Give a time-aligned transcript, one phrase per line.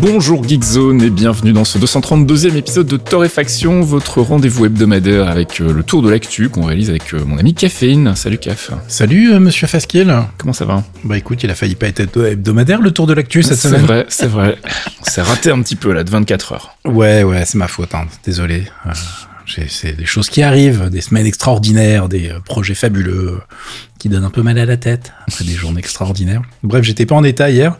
[0.00, 5.72] Bonjour Geekzone et bienvenue dans ce 232e épisode de Torréfaction, votre rendez-vous hebdomadaire avec euh,
[5.72, 8.14] le tour de l'actu qu'on réalise avec euh, mon ami Caféine.
[8.14, 8.70] Salut Caf.
[8.86, 10.16] Salut euh, monsieur Fasquiel.
[10.36, 10.84] Comment ça va?
[11.02, 13.80] Bah écoute, il a failli pas être hebdomadaire le tour de l'actu cette semaine.
[13.80, 14.58] C'est vrai, c'est vrai.
[15.02, 16.76] C'est raté un petit peu là de 24 heures.
[16.84, 18.06] Ouais, ouais, c'est ma faute, hein.
[18.24, 18.64] désolé.
[19.68, 23.40] c'est des choses qui arrivent, des semaines extraordinaires, des projets fabuleux
[23.98, 26.42] qui donnent un peu mal à la tête après des journées extraordinaires.
[26.62, 27.76] Bref, j'étais pas en état hier,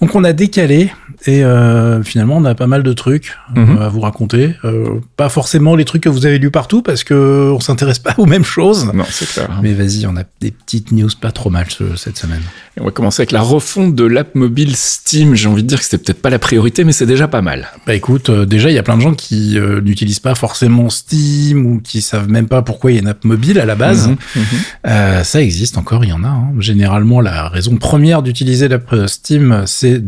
[0.00, 0.90] donc on a décalé
[1.26, 3.78] et euh, finalement, on a pas mal de trucs mhm.
[3.78, 4.54] euh, à vous raconter.
[4.64, 8.14] Euh, pas forcément les trucs que vous avez lus partout parce que on s'intéresse pas
[8.18, 8.90] aux mêmes choses.
[8.92, 9.60] Non, c'est clair.
[9.62, 12.42] Mais vas-y, on a des petites news pas trop mal cette semaine.
[12.78, 15.34] on va commencer avec la refonte de l'app mobile Steam.
[15.34, 17.68] J'ai envie de dire que c'était peut-être pas la priorité, mais c'est déjà pas mal.
[17.86, 21.80] Bah écoute, déjà il y a plein de gens qui n'utilisent pas forcément Steam ou
[21.80, 24.08] qui savent même pas pourquoi il y a une app mobile à la base.
[24.08, 25.24] Mhm, mhm.
[25.24, 26.28] ça existe encore, il y en a.
[26.28, 26.52] Hein.
[26.58, 30.00] Généralement, la raison première d'utiliser l'app Steam, c'est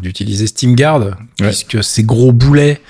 [0.00, 2.80] d'utiliser Steam Guard, puisque ces gros boulets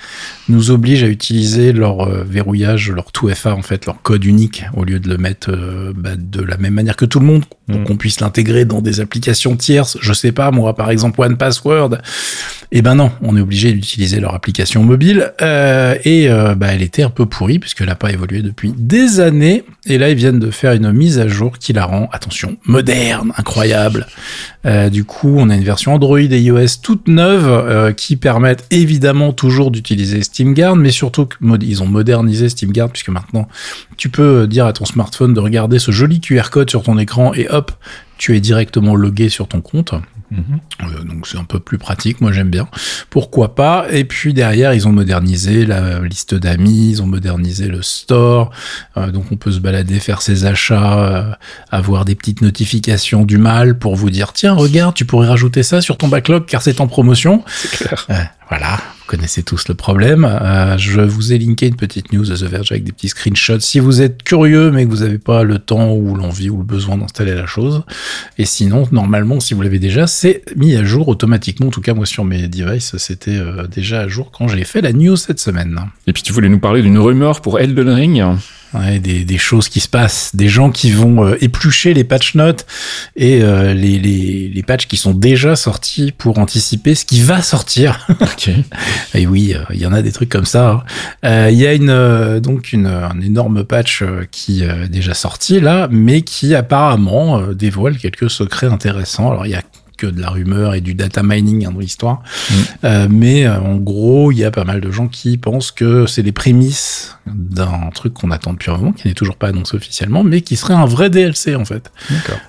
[0.51, 4.65] nous obligent à utiliser leur euh, verrouillage, leur tout FA en fait, leur code unique,
[4.75, 7.45] au lieu de le mettre euh, bah, de la même manière que tout le monde,
[7.67, 7.83] pour mm.
[7.85, 9.97] qu'on puisse l'intégrer dans des applications tierces.
[10.01, 11.97] Je sais pas, moi par exemple One Password.
[12.73, 17.03] Eh ben non, on est obligé d'utiliser leur application mobile euh, et bah, elle était
[17.03, 19.63] un peu pourrie puisqu'elle n'a pas évolué depuis des années.
[19.85, 23.33] Et là ils viennent de faire une mise à jour qui la rend, attention, moderne,
[23.37, 24.07] incroyable.
[24.91, 29.71] du coup, on a une version Android et iOS toute neuve qui permettent évidemment toujours
[29.71, 31.27] d'utiliser SteamGuard, mais surtout
[31.61, 33.47] ils ont modernisé SteamGuard puisque maintenant
[33.97, 37.33] tu peux dire à ton smartphone de regarder ce joli QR code sur ton écran
[37.33, 37.71] et hop,
[38.21, 39.95] tu es directement logué sur ton compte.
[40.29, 40.59] Mhm.
[40.83, 42.67] Euh, donc c'est un peu plus pratique, moi j'aime bien.
[43.09, 43.87] Pourquoi pas?
[43.89, 48.51] Et puis derrière, ils ont modernisé la liste d'amis, ils ont modernisé le store,
[48.95, 51.31] euh, donc on peut se balader, faire ses achats, euh,
[51.71, 55.81] avoir des petites notifications du mal pour vous dire tiens regarde, tu pourrais rajouter ça
[55.81, 57.43] sur ton backlog car c'est en promotion.
[57.47, 58.07] C'est clair.
[58.51, 60.25] Voilà, connaissez tous le problème.
[60.25, 63.61] Euh, je vous ai linké une petite news de The Verge avec des petits screenshots
[63.61, 66.65] si vous êtes curieux mais que vous n'avez pas le temps ou l'envie ou le
[66.65, 67.83] besoin d'installer la chose.
[68.37, 71.67] Et sinon, normalement, si vous l'avez déjà, c'est mis à jour automatiquement.
[71.67, 74.81] En tout cas, moi sur mes devices, c'était euh, déjà à jour quand j'ai fait
[74.81, 75.79] la news cette semaine.
[76.05, 78.21] Et puis tu voulais nous parler d'une rumeur pour Elden Ring?
[78.73, 82.35] Ouais, des, des, choses qui se passent, des gens qui vont euh, éplucher les patch
[82.35, 82.65] notes
[83.17, 87.41] et euh, les, les, les, patchs qui sont déjà sortis pour anticiper ce qui va
[87.41, 88.07] sortir.
[88.21, 88.49] Ok.
[89.13, 90.85] et oui, euh, il y en a des trucs comme ça.
[91.23, 91.49] Hein.
[91.49, 96.21] Il y a une donc une, un énorme patch qui est déjà sorti là, mais
[96.21, 99.31] qui apparemment dévoile quelques secrets intéressants.
[99.31, 99.63] Alors il y a
[100.01, 102.23] que de la rumeur et du data mining hein, dans l'histoire.
[102.49, 102.53] Mm.
[102.83, 106.07] Euh, mais euh, en gros, il y a pas mal de gens qui pensent que
[106.07, 109.77] c'est les prémices d'un truc qu'on attend depuis un moment, qui n'est toujours pas annoncé
[109.77, 111.91] officiellement, mais qui serait un vrai DLC en fait,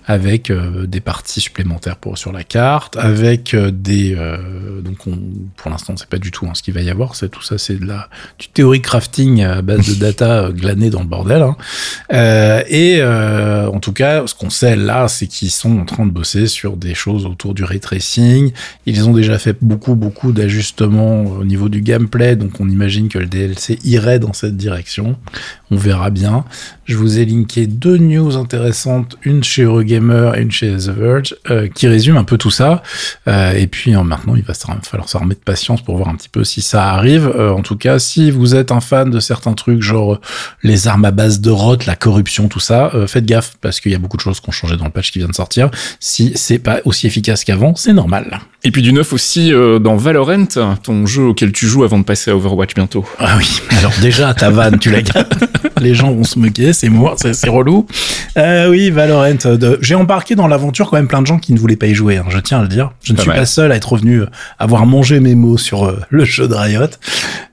[0.06, 4.16] avec euh, des parties supplémentaires pour sur la carte, avec des
[4.82, 5.18] donc on,
[5.56, 7.58] pour l'instant c'est pas du tout hein, ce qu'il va y avoir, c'est tout ça
[7.58, 8.08] c'est de la
[8.38, 11.42] du théorie crafting à base de data glané dans le bordel.
[11.42, 11.56] Hein.
[12.68, 16.46] et en tout cas, ce qu'on sait là, c'est qu'ils sont en train de bosser
[16.46, 17.80] sur des choses autour du ray.
[18.86, 23.18] Ils ont déjà fait beaucoup, beaucoup d'ajustements au niveau du gameplay, donc on imagine que
[23.18, 25.16] le DLC irait dans cette direction.
[25.70, 26.44] On verra bien.
[26.84, 31.36] Je vous ai linké deux news intéressantes, une chez Eurogamer et une chez The Verge,
[31.50, 32.82] euh, qui résument un peu tout ça.
[33.28, 36.42] Euh, et puis maintenant, il va falloir s'en remettre patience pour voir un petit peu
[36.42, 37.28] si ça arrive.
[37.28, 40.20] Euh, en tout cas, si vous êtes un fan de certains trucs, genre
[40.62, 43.94] les armes à base de rot, la corruption, tout ça, faites gaffe parce qu'il y
[43.94, 45.70] a beaucoup de choses qui ont changé dans le patch qui vient de sortir.
[46.00, 48.40] Si c'est pas aussi efficace qu'avant, c'est normal.
[48.64, 50.46] Et puis du neuf aussi dans Valorant,
[50.82, 53.04] ton jeu auquel tu joues avant de passer à Overwatch bientôt.
[53.18, 55.34] Ah oui, alors déjà ta vanne, tu la gardes.
[55.80, 57.86] Les gens vont se moquer, c'est moi, c'est relou.
[58.36, 59.36] Euh, oui, Valorant.
[59.80, 62.18] J'ai embarqué dans l'aventure quand même plein de gens qui ne voulaient pas y jouer,
[62.18, 62.92] hein, je tiens à le dire.
[63.02, 64.22] Je ne suis pas seul à être revenu
[64.58, 66.86] avoir mangé mes mots sur euh, le jeu de Riot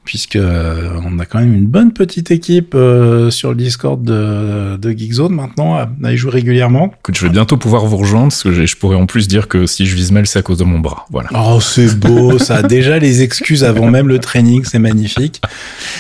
[0.10, 4.76] puisque euh, on a quand même une bonne petite équipe euh, sur le Discord de,
[4.76, 6.92] de Geekzone maintenant à, y jouer régulièrement.
[7.14, 9.86] Je vais bientôt pouvoir vous rejoindre parce que je pourrais en plus dire que si
[9.86, 11.06] je vise mal c'est à cause de mon bras.
[11.12, 11.30] Voilà.
[11.36, 12.64] Oh c'est beau ça.
[12.64, 15.44] Déjà les excuses avant même le training c'est magnifique.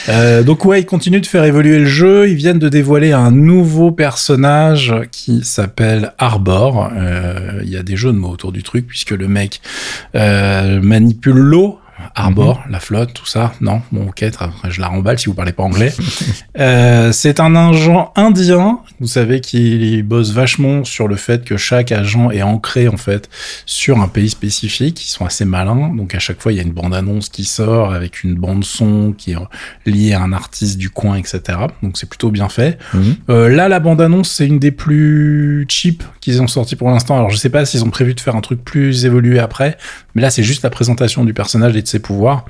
[0.08, 2.28] Euh, donc ouais ils continuent de faire évoluer le jeu.
[2.28, 6.90] Ils viennent de dévoiler un nouveau personnage qui s'appelle Arbor.
[7.64, 9.62] Il y a des jeux de mots autour du truc puisque le mec
[10.16, 11.80] manipule l'eau
[12.16, 12.72] Arbor, mhm.
[12.72, 13.54] la flotte, tout ça.
[13.62, 14.26] Non, bon, ok,
[14.70, 15.94] je la remballe si vous parlez pas anglais.
[16.60, 21.92] euh, c'est un agent indien, vous savez, qui bosse vachement sur le fait que chaque
[21.92, 23.30] agent est ancré en fait
[23.66, 25.04] sur un pays spécifique.
[25.06, 27.46] Ils sont assez malins, donc à chaque fois il y a une bande annonce qui
[27.46, 29.38] sort avec une bande son qui est
[29.86, 31.42] liée à un artiste du coin, etc.
[31.84, 32.78] Donc c'est plutôt bien fait.
[32.94, 33.16] Mhm.
[33.30, 37.18] Euh, là, la bande annonce c'est une des plus cheap qu'ils ont sorti pour l'instant.
[37.18, 39.78] Alors je sais pas s'ils ont prévu de faire un truc plus évolué après,
[40.16, 42.46] mais là c'est juste la présentation du personnage et de ses pouvoirs.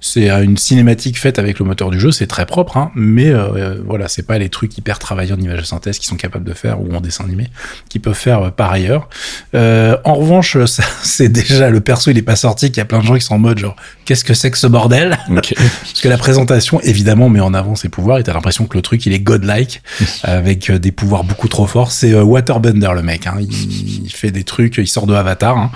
[0.00, 3.28] C'est euh, une cinématique faite avec le moteur du jeu, c'est très propre, hein, mais
[3.28, 6.44] euh, voilà, c'est pas les trucs hyper travaillés en image de synthèse qu'ils sont capables
[6.44, 7.48] de faire ou en dessin animé
[7.88, 9.08] qu'ils peuvent faire euh, par ailleurs.
[9.54, 10.56] en revanche,
[11.02, 13.22] c'est déjà le perso, il est pas sorti, qu'il y a plein de gens qui
[13.22, 15.18] sont en mode genre qu'est-ce que c'est que ce bordel?
[15.28, 18.82] Parce que la présentation évidemment met en avant ses pouvoirs et t'as l'impression que le
[18.82, 19.82] truc il est godlike
[20.22, 21.92] avec des pouvoirs beaucoup trop forts.
[21.92, 23.36] C'est Waterbender le mec, hein.
[23.40, 25.56] il, fait des trucs, il sort de Avatar.
[25.56, 25.70] Hein.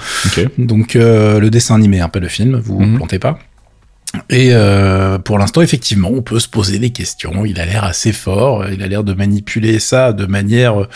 [0.59, 2.99] Donc le dessin animé, un peu le film, vous mhm.
[3.07, 3.46] Plantez pas.
[4.31, 7.45] Et euh, pour l'instant, effectivement, on peut se poser des questions.
[7.45, 8.69] Il a l'air assez fort.
[8.69, 10.89] Il a l'air de manipuler ça de manière euh,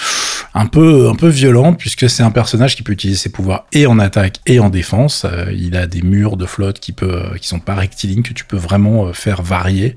[0.54, 3.86] un peu un peu violente, puisque c'est un personnage qui peut utiliser ses pouvoirs et
[3.86, 5.24] en attaque et en défense.
[5.24, 8.44] Euh, il a des murs de flotte qui peut qui sont pas rectilignes que tu
[8.44, 9.96] peux vraiment faire varier.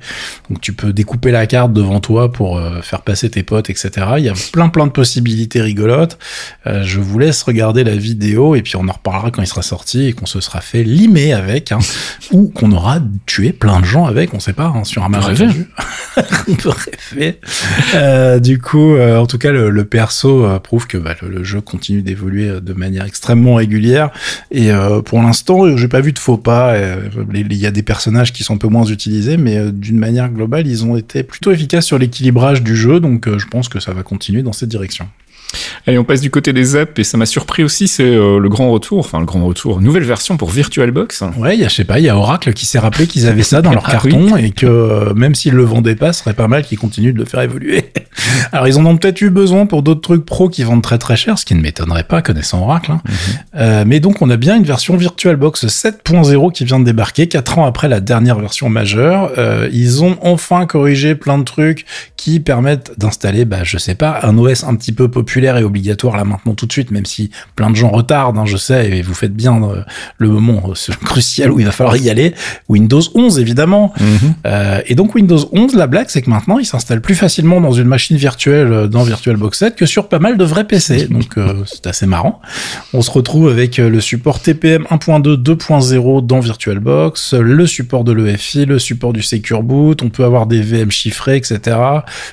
[0.49, 3.91] Donc tu peux découper la carte devant toi pour faire passer tes potes, etc.
[4.17, 6.17] Il y a plein plein de possibilités rigolotes.
[6.65, 10.07] je vous laisse regarder la vidéo et puis on en reparlera quand il sera sorti
[10.07, 11.79] et qu'on se sera fait limer avec, hein,
[12.31, 15.10] ou qu'on aura tuer plein de gens avec, on sait pas, hein, sur un
[16.48, 17.39] on peut rêver.
[17.95, 21.62] Euh, du coup, euh, en tout cas, le, perso euh, prouve que bah, le, jeu
[21.62, 24.12] continue d'évoluer de manière extrêmement régulière.
[24.51, 24.71] Et
[25.06, 26.75] pour l'instant, j'ai pas vu de faux pas.
[27.33, 30.68] Il y a des personnages qui sont un peu moins utilisés, mais d'une manière globale,
[30.68, 33.00] ils ont été plutôt efficaces sur l'équilibrage du jeu.
[33.00, 35.07] Donc, je pense que ça va continuer dans cette direction.
[35.88, 38.50] Allez, on passe du côté des apps et ça m'a surpris aussi, c'est euh, le
[38.50, 41.23] grand retour, enfin le grand retour, nouvelle version pour VirtualBox.
[41.38, 43.44] Ouais, y a, je sais pas, il y a Oracle qui s'est rappelé qu'ils avaient
[43.44, 46.33] ça dans leur ah carton et que euh, même s'ils le vendaient pas, ce serait
[46.33, 47.91] pas mal qu'ils continuent de le faire évoluer.
[48.51, 51.15] Alors ils en ont peut-être eu besoin pour d'autres trucs pro qui vendent très très
[51.15, 52.91] cher, ce qui ne m'étonnerait pas connaissant Oracle.
[52.91, 53.01] Hein.
[53.06, 53.13] Mhm.
[53.56, 57.59] euh, mais donc on a bien une version VirtualBox 7.0 qui vient de débarquer, 4
[57.59, 59.31] ans après la dernière version majeure.
[59.38, 61.85] Euh, ils ont enfin corrigé plein de trucs
[62.15, 66.18] qui permettent d'installer, bah, je sais pas, un OS un petit peu populaire et obligatoire
[66.18, 69.01] là maintenant tout de suite, même si plein de gens retardent, hein, je sais, et
[69.01, 69.84] vous faites bien euh,
[70.18, 72.34] le moment euh, crucial où il va falloir y aller.
[72.69, 73.94] Windows 11 évidemment.
[74.00, 74.34] Mhm.
[74.45, 77.72] Euh, et donc Windows 11, la blague c'est que maintenant il s'installe plus facilement dans
[77.72, 81.07] une machine virtuelle dans VirtualBox 7 que sur pas mal de vrais PC.
[81.13, 81.36] Donc
[81.66, 82.42] c'est assez marrant.
[82.94, 88.66] On se retrouve avec le support TPM 1.2 2.0 dans VirtualBox, le support de l'EFI,
[88.66, 91.78] le support du Secure Boot, on peut avoir des VM chiffrés, etc.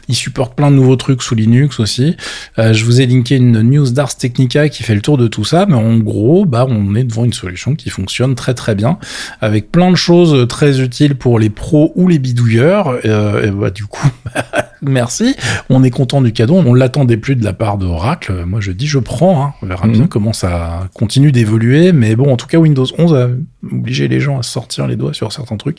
[0.09, 2.17] Il supporte plein de nouveaux trucs sous Linux aussi.
[2.57, 5.67] Je vous ai linké une news d'Ars Technica qui fait le tour de tout ça,
[5.67, 8.99] mais en gros, bah, on est devant une solution qui fonctionne très très bien,
[9.41, 12.99] avec plein de choses très utiles pour les pros ou les bidouilleurs.
[13.05, 14.08] Euh, et bah, du coup,
[14.82, 15.37] merci.
[15.69, 16.55] On est content du cadeau.
[16.55, 18.44] On l'attendait plus de la part d'Oracle.
[18.47, 19.44] Moi, je dis, je prends.
[19.44, 19.52] Hein.
[19.62, 20.08] On verra bien mhm.
[20.08, 21.93] comment ça continue d'évoluer.
[21.93, 23.29] Mais bon, en tout cas, Windows 11 a
[23.65, 25.79] obligé les gens à sortir les doigts sur certains trucs.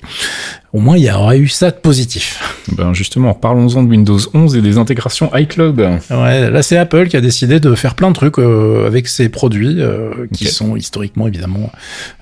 [0.74, 2.64] Au moins, il y aurait eu ça de positif.
[2.78, 5.80] Ben justement, parlons-en de Windows 11 et des intégrations iCloud.
[6.12, 9.30] Ouais, là, c'est Apple qui a décidé de faire plein de trucs euh, avec ses
[9.30, 11.72] produits euh, qui sont historiquement, évidemment,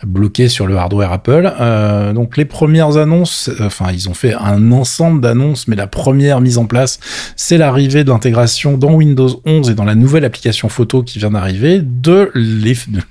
[0.06, 1.52] bloqués sur le hardware Apple.
[1.60, 6.40] Euh, donc, les premières annonces, enfin, ils ont fait un ensemble d'annonces, mais la première
[6.40, 7.00] mise en place,
[7.36, 11.32] c'est l'arrivée de l'intégration dans Windows 11 et dans la nouvelle application photo qui vient
[11.32, 12.32] d'arriver de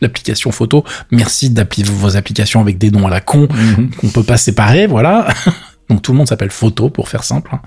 [0.01, 0.85] l'application photo.
[1.11, 3.91] Merci d'appeler vos applications avec des noms à la con mhm.
[3.97, 5.29] qu'on peut pas séparer, voilà.
[5.89, 7.51] Donc tout le monde s'appelle Photo pour faire simple.
[7.55, 7.61] Hein.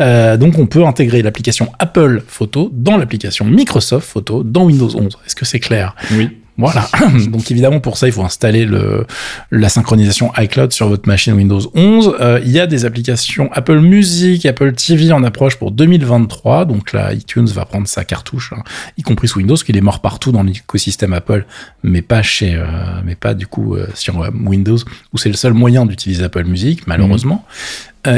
[0.00, 5.16] Euh, donc on peut intégrer l'application Apple Photo dans l'application Microsoft Photo dans Windows 11.
[5.24, 5.94] Est-ce que c'est clair?
[6.10, 6.28] Oui.
[6.58, 6.88] Voilà.
[7.28, 9.06] Donc évidemment pour ça il faut installer le,
[9.52, 12.16] la synchronisation iCloud sur votre machine Windows 11.
[12.20, 16.64] Euh, il y a des applications Apple Music, Apple TV en approche pour 2023.
[16.64, 18.64] Donc là iTunes va prendre sa cartouche, hein,
[18.96, 21.46] y compris sous Windows, qu'il est mort partout dans l'écosystème Apple,
[21.84, 22.64] mais pas chez, euh,
[23.04, 24.78] mais pas du coup euh, sur Windows
[25.12, 27.44] où c'est le seul moyen d'utiliser Apple Music malheureusement.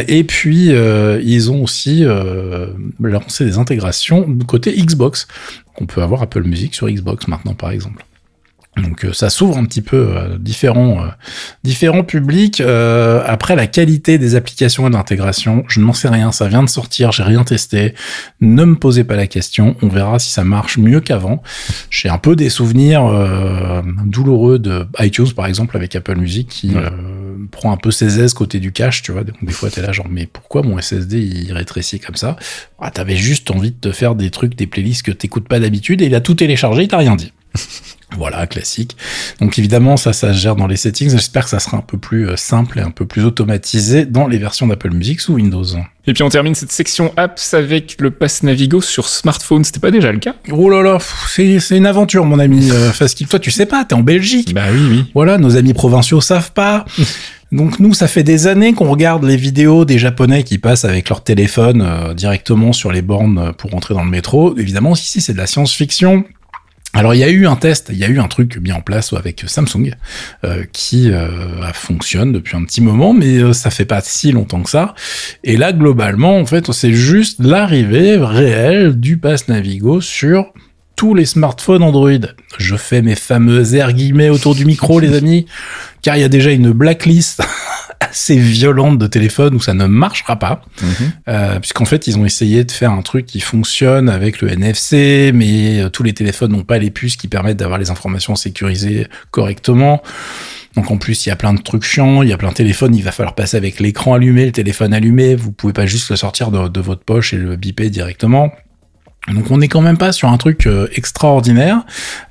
[0.07, 2.05] Et puis, ils ont aussi
[3.01, 5.27] lancé des intégrations côté Xbox.
[5.81, 8.05] On peut avoir Apple Music sur Xbox maintenant, par exemple.
[8.77, 11.09] Donc euh, ça s'ouvre un petit peu à différents, euh,
[11.65, 12.61] différents publics.
[12.61, 16.69] Euh, après la qualité des applications et d'intégration, je n'en sais rien, ça vient de
[16.69, 17.95] sortir, j'ai rien testé.
[18.41, 21.43] Ne me posez pas la question, on verra si ça marche mieux qu'avant.
[21.91, 23.11] J'ai un peu des souvenirs
[24.07, 26.75] douloureux de iTunes par exemple avec Apple Music qui
[27.51, 29.25] prend un peu ses aises côté du cache, tu vois.
[29.25, 32.37] Donc des fois t'es là genre mais pourquoi mon SSD il rétrécit comme ça?
[32.79, 36.03] Ah, T'avais juste envie de te faire des trucs, des playlists que t'écoutes pas d'habitude
[36.03, 37.33] et il a tout téléchargé, il t'a rien dit.
[38.17, 38.97] Voilà, classique.
[39.41, 41.11] Donc évidemment, ça, ça se gère dans les settings.
[41.11, 44.27] J'espère que ça sera un peu plus euh, simple et un peu plus automatisé dans
[44.27, 45.65] les versions d'Apple Music sous Windows.
[46.07, 49.65] Et puis on termine cette section apps avec le Pass Navigo sur smartphone.
[49.65, 50.35] C'était pas déjà le cas?
[50.51, 50.99] Oh là là,
[51.29, 52.71] c'est une aventure, mon ami.
[52.71, 52.91] Euh,
[53.31, 54.53] Toi, tu sais pas, t'es en Belgique.
[54.55, 55.05] Bah oui, oui.
[55.15, 56.85] Voilà, nos amis provinciaux savent pas.
[57.53, 61.09] Donc nous, ça fait des années qu'on regarde les vidéos des Japonais qui passent avec
[61.09, 64.57] leur téléphone euh, directement sur les bornes pour entrer dans le métro.
[64.57, 66.25] Évidemment, ici, c'est de la science-fiction.
[66.93, 68.81] Alors il y a eu un test, il y a eu un truc mis en
[68.81, 69.95] place avec Samsung
[70.45, 74.63] euh, qui euh, fonctionne depuis un petit moment, mais euh, ça fait pas si longtemps
[74.63, 74.95] que ça.
[75.45, 80.53] Et là globalement, en fait, c'est juste l'arrivée réelle du Pass Navigo sur
[80.97, 82.27] tous les smartphones Android.
[82.59, 85.47] Je fais mes fameux air guillemets autour du micro, les amis,
[86.03, 87.41] car il y a déjà une blacklist
[88.01, 90.89] assez violente de téléphone où ça ne marchera pas, mhm.
[91.29, 95.31] euh, puisqu'en fait ils ont essayé de faire un truc qui fonctionne avec le NFC,
[95.35, 99.07] mais euh, tous les téléphones n'ont pas les puces qui permettent d'avoir les informations sécurisées
[99.31, 100.03] correctement.
[100.77, 102.55] Donc en plus, il y a plein de trucs chiants, il y a plein de
[102.55, 106.11] téléphones, il va falloir passer avec l'écran allumé, le téléphone allumé, vous pouvez pas juste
[106.11, 108.53] le sortir de, de votre poche et le biper directement.
[109.29, 111.85] Donc on n'est quand même pas sur un truc euh, extraordinaire,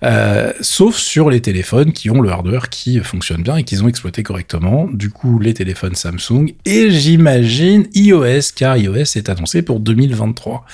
[0.04, 3.88] euh, sauf sur les téléphones qui ont le hardware qui fonctionne bien et qu'ils ont
[3.88, 4.88] exploité correctement.
[4.92, 10.66] Du coup, les téléphones Samsung et j'imagine iOS, car iOS est annoncé pour 2023.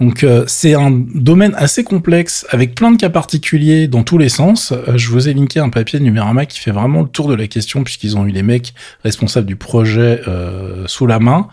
[0.00, 4.28] Donc euh, c'est un domaine assez complexe avec plein de cas particuliers dans tous les
[4.28, 4.74] sens.
[4.94, 7.46] je vous ai linké un papier de Numérama qui fait vraiment le tour de la
[7.46, 10.20] question puisqu'ils ont eu les mecs responsables du projet
[10.86, 11.48] sous la main.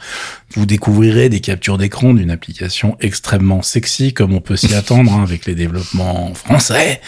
[0.56, 5.24] Vous découvrirez des captures d'écran d'une application extrêmement sexy, comme on peut s'y attendre hein,
[5.24, 7.02] avec les développements français.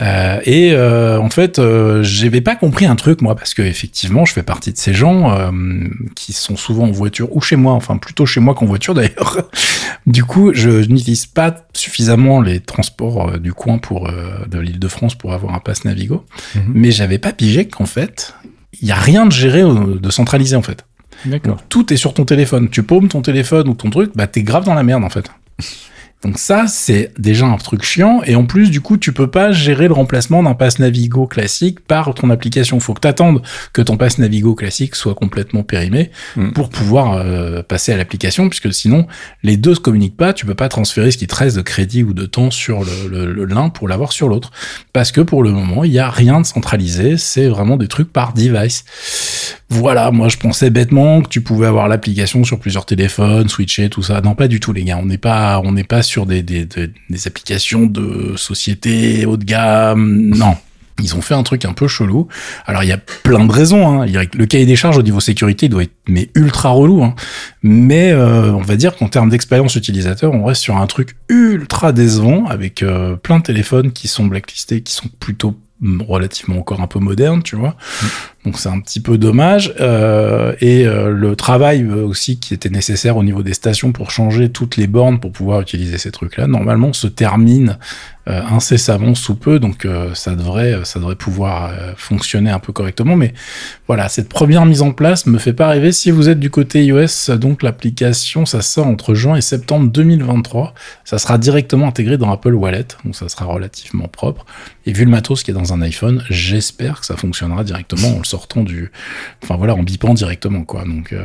[0.00, 4.24] Euh, et euh, en fait, euh, j'avais pas compris un truc moi, parce que effectivement,
[4.24, 5.50] je fais partie de ces gens euh,
[6.14, 9.48] qui sont souvent en voiture ou chez moi, enfin plutôt chez moi qu'en voiture d'ailleurs.
[10.06, 15.54] du coup, je n'utilise pas suffisamment les transports du coin pour de l'Île-de-France pour avoir
[15.54, 16.24] un pass Navigo,
[16.54, 16.62] mhm.
[16.74, 18.34] mais j'avais pas pigé qu'en fait,
[18.80, 20.84] il y a rien de géré, de centralisé en fait.
[21.24, 21.58] D'accord.
[21.68, 22.68] Tout est sur ton téléphone.
[22.70, 25.30] Tu paumes ton téléphone ou ton truc, bah t'es grave dans la merde en fait.
[26.22, 28.22] Donc ça, c'est déjà un truc chiant.
[28.24, 31.80] Et en plus, du coup, tu peux pas gérer le remplacement d'un pass Navigo classique
[31.80, 32.80] par ton application.
[32.80, 33.40] Faut que t'attendes
[33.72, 36.50] que ton pass Navigo classique soit complètement périmé hmm.
[36.50, 39.06] pour pouvoir euh, passer à l'application, puisque sinon,
[39.44, 40.32] les deux se communiquent pas.
[40.32, 43.44] Tu peux pas transférer ce qui te reste de crédit ou de temps sur le,
[43.44, 44.50] l'un pour l'avoir sur l'autre.
[44.92, 47.16] Parce que pour le moment, il y a rien de centralisé.
[47.16, 48.84] C'est vraiment des trucs par device.
[49.70, 54.02] Voilà, moi je pensais bêtement que tu pouvais avoir l'application sur plusieurs téléphones, switcher, tout
[54.02, 54.20] ça.
[54.22, 54.98] Non, pas du tout, les gars.
[54.98, 59.44] On n'est pas, on n'est pas sur des, des, des, applications de société haut de
[59.44, 60.30] gamme.
[60.34, 60.56] Non.
[61.00, 62.28] Ils ont fait un truc un peu chelou.
[62.66, 64.02] Alors il y a plein de raisons.
[64.02, 64.06] Hein.
[64.06, 67.04] Le cahier des charges au niveau sécurité doit être mais ultra relou.
[67.04, 67.14] Hein.
[67.62, 71.92] Mais euh, on va dire qu'en termes d'expérience utilisateur, on reste sur un truc ultra
[71.92, 75.54] décevant avec euh, plein de téléphones qui sont blacklistés, qui sont plutôt
[76.00, 77.76] relativement encore un peu modernes, tu vois.
[78.48, 79.74] Donc c'est un petit peu dommage.
[79.78, 84.10] Euh, et euh, le travail euh, aussi qui était nécessaire au niveau des stations pour
[84.10, 87.76] changer toutes les bornes pour pouvoir utiliser ces trucs-là, normalement se termine
[88.26, 89.58] incessamment sous peu.
[89.58, 93.16] Donc ça devrait, ça devrait pouvoir fonctionner un peu correctement.
[93.16, 93.32] Mais
[93.86, 95.92] voilà, cette première mise en place me fait pas rêver.
[95.92, 100.74] Si vous êtes du côté iOS, donc l'application, ça sort entre juin et septembre 2023.
[101.06, 104.44] Ça sera directement intégré dans Apple Wallet, donc ça sera relativement propre.
[104.84, 108.18] Et vu le matos qui est dans un iPhone, j'espère que ça fonctionnera directement en
[108.18, 108.24] le
[109.56, 110.84] voilà, en bipant directement quoi.
[110.84, 111.24] Donc euh,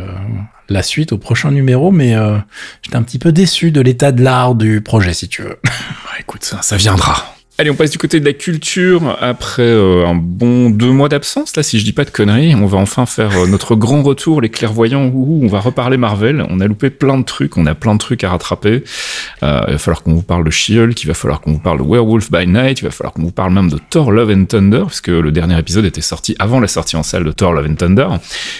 [0.69, 2.37] la suite au prochain numéro, mais euh,
[2.81, 5.59] j'étais un petit peu déçu de l'état de l'art du projet, si tu veux.
[6.19, 7.32] écoute, ça viendra.
[7.59, 9.15] Allez, on passe du côté de la culture.
[9.21, 12.65] Après euh, un bon deux mois d'absence, là, si je dis pas de conneries, on
[12.65, 15.05] va enfin faire euh, notre grand retour, les clairvoyants.
[15.13, 16.43] Ouh, on va reparler Marvel.
[16.49, 18.83] On a loupé plein de trucs, on a plein de trucs à rattraper.
[19.43, 21.77] Euh, il va falloir qu'on vous parle de She-Hulk, il va falloir qu'on vous parle
[21.77, 24.45] de Werewolf by Night, il va falloir qu'on vous parle même de Thor Love and
[24.45, 27.53] Thunder, parce que le dernier épisode était sorti avant la sortie en salle de Thor
[27.53, 28.07] Love and Thunder.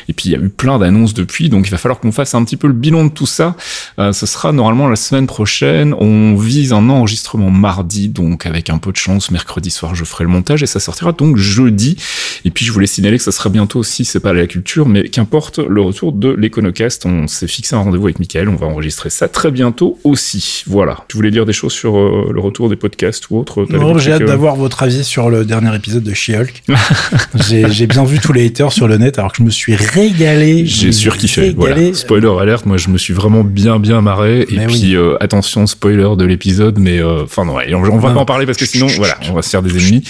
[0.07, 2.35] Et puis il y a eu plein d'annonces depuis, donc il va falloir qu'on fasse
[2.35, 3.55] un petit peu le bilan de tout ça.
[3.97, 5.95] ce sera normalement la semaine prochaine.
[5.99, 10.23] On vise un enregistrement mardi, donc avec un peu de chance, mercredi soir, je ferai
[10.23, 11.97] le montage et ça sortira donc jeudi.
[12.45, 15.03] Et puis, je voulais signaler que ça sera bientôt aussi, c'est pas la culture, mais
[15.07, 17.05] qu'importe le retour de l'Econocast.
[17.05, 18.49] On s'est fixé un rendez-vous avec Michael.
[18.49, 20.63] On va enregistrer ça très bientôt aussi.
[20.67, 21.05] Voilà.
[21.07, 24.11] Tu voulais dire des choses sur euh, le retour des podcasts ou autre Non, j'ai
[24.11, 26.63] hâte d'avoir votre avis sur le dernier épisode de She-Hulk.
[27.49, 30.65] j'ai bien vu tous les haters sur le net alors que je me suis régalé.
[30.65, 31.53] J'ai surkiffé.
[31.55, 31.93] Voilà.
[31.93, 34.41] Spoiler alerte, moi je me suis vraiment bien bien marré.
[34.41, 38.25] Et puis euh, attention, spoiler de l'épisode, mais euh, enfin non, on, va pas en
[38.25, 40.03] parler parce que sinon voilà, on va se faire des ennemis.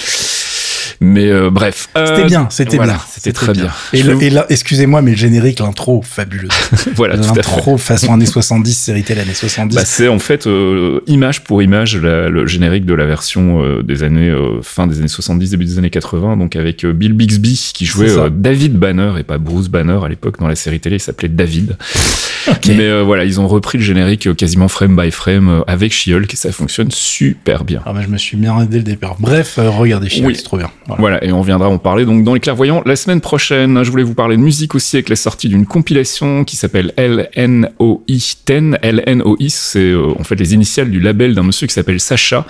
[1.02, 1.90] Mais euh, bref.
[1.96, 3.02] C'était bien, c'était voilà, bien.
[3.10, 3.70] C'était très bien.
[3.94, 6.50] Et, peux- et là, excusez-moi, mais le générique, l'intro, fabuleuse.
[6.96, 7.36] voilà, tout à fait.
[7.38, 9.76] L'intro façon années 70, série télé années 70.
[9.76, 13.84] Bah, c'est en fait euh, image pour image la- le générique de la version euh,
[13.84, 17.14] des années euh, fin des années 70 début des années 80 donc avec euh, Bill
[17.14, 20.80] Bixby qui jouait euh, David Banner et pas Bruce Banner à l'époque dans la série
[20.80, 21.78] télé il s'appelait David
[22.68, 25.92] mais euh, voilà ils ont repris le générique euh, quasiment frame by frame euh, avec
[25.94, 29.16] She-Hulk et ça fonctionne super bien Ah, bah, je me suis bien dès le départ.
[29.20, 30.36] Bref, euh, regardez She-Hulk, Oui.
[30.36, 30.70] c'est trop bien.
[30.98, 31.24] Voilà.
[31.24, 33.84] Et on viendra en parler donc dans les clairvoyants la semaine prochaine.
[33.84, 38.02] Je voulais vous parler de musique aussi avec la sortie d'une compilation qui s'appelle LNOI
[38.08, 38.44] 10.
[38.84, 42.46] LNOI, c'est euh, en fait les initiales du label d'un monsieur qui s'appelle Sacha.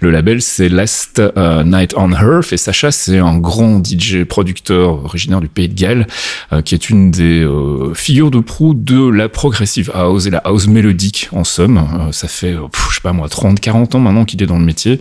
[0.00, 5.04] Le label c'est Last euh, Night on Earth et Sacha c'est un grand DJ producteur
[5.04, 6.06] originaire du pays de Galles
[6.52, 10.38] euh, qui est une des euh, figures de proue de la progressive house et la
[10.38, 11.78] house mélodique en somme.
[11.78, 14.58] Euh, ça fait, pff, je sais pas moi, 30, 40 ans maintenant qu'il est dans
[14.58, 15.00] le métier.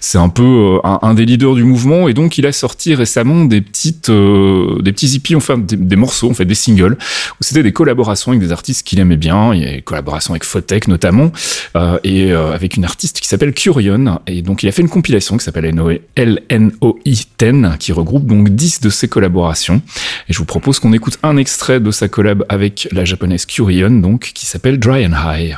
[0.00, 3.60] C'est un peu un, un des leaders du mouvement donc il a sorti récemment des
[3.60, 6.96] petites, euh, des petits hippies, enfin des, morceaux, en fait des singles
[7.40, 9.54] où c'était des collaborations avec des artistes qu'il aimait bien.
[9.54, 11.32] Il y a des collaborations avec Photek notamment
[11.76, 14.20] euh, et euh, avec une artiste qui s'appelle Curion.
[14.26, 15.98] Et donc il a fait une compilation qui s'appelle LNOI
[17.04, 17.26] 10
[17.78, 19.82] qui regroupe donc 10 de ses collaborations.
[20.28, 23.90] Et je vous propose qu'on écoute un extrait de sa collab avec la japonaise Curion,
[23.90, 25.56] donc qui s'appelle Dry and High.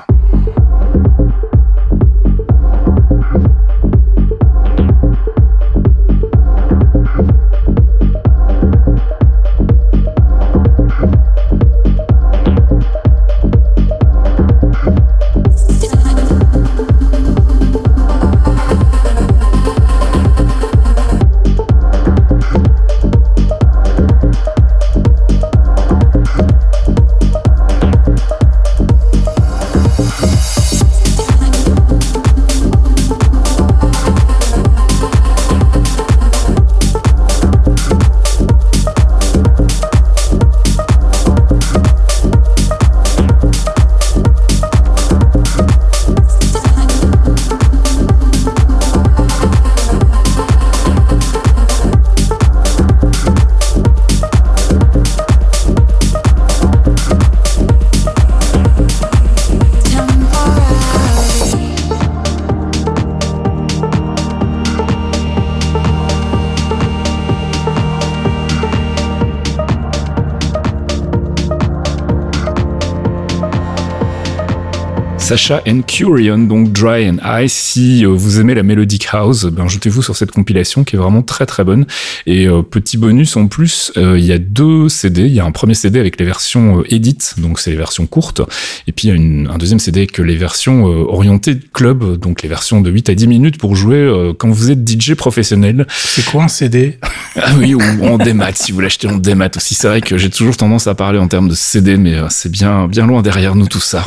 [75.37, 77.49] Sacha and Curion, donc Dry and High.
[77.49, 81.23] Si euh, vous aimez la Melodic House, ben jetez-vous sur cette compilation qui est vraiment
[81.23, 81.87] très très bonne.
[82.27, 85.23] Et euh, petit bonus en plus, euh, il y a deux CD.
[85.23, 88.07] Il y a un premier CD avec les versions euh, edit, donc c'est les versions
[88.07, 88.43] courtes.
[88.87, 92.43] Et puis il y a une- un deuxième CD avec les versions orientées club, donc
[92.43, 95.85] les versions de 8 à 10 minutes pour jouer quand vous êtes DJ professionnel.
[95.89, 96.97] C'est quoi un CD
[97.35, 99.75] Ah oui, ou en démat, si vous l'achetez en démat aussi.
[99.75, 102.87] C'est vrai que j'ai toujours tendance à parler en termes de CD, mais c'est bien,
[102.87, 104.05] bien loin derrière nous tout ça.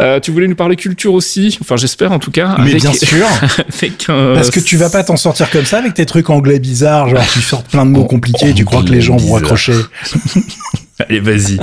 [0.00, 2.56] Euh, tu voulais nous parler culture aussi Enfin, j'espère en tout cas.
[2.58, 3.26] Mais avec- bien sûr
[3.80, 6.58] avec un- Parce que tu vas pas t'en sortir comme ça avec tes trucs anglais
[6.58, 9.36] bizarres, genre tu sortes plein de mots Oh, compliqués, tu crois que les gens vont
[9.36, 9.74] accrocher.
[10.98, 11.58] Allez, vas-y.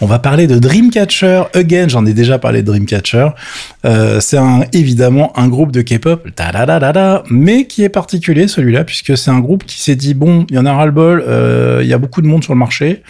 [0.00, 1.88] On va parler de Dreamcatcher again.
[1.88, 3.30] J'en ai déjà parlé de Dreamcatcher.
[3.84, 9.16] Euh, c'est un, évidemment un groupe de K-pop, ta-da-da-da-da, mais qui est particulier celui-là puisque
[9.18, 11.80] c'est un groupe qui s'est dit bon, il y en a ras le bol, euh,
[11.82, 13.02] il y a beaucoup de monde sur le marché.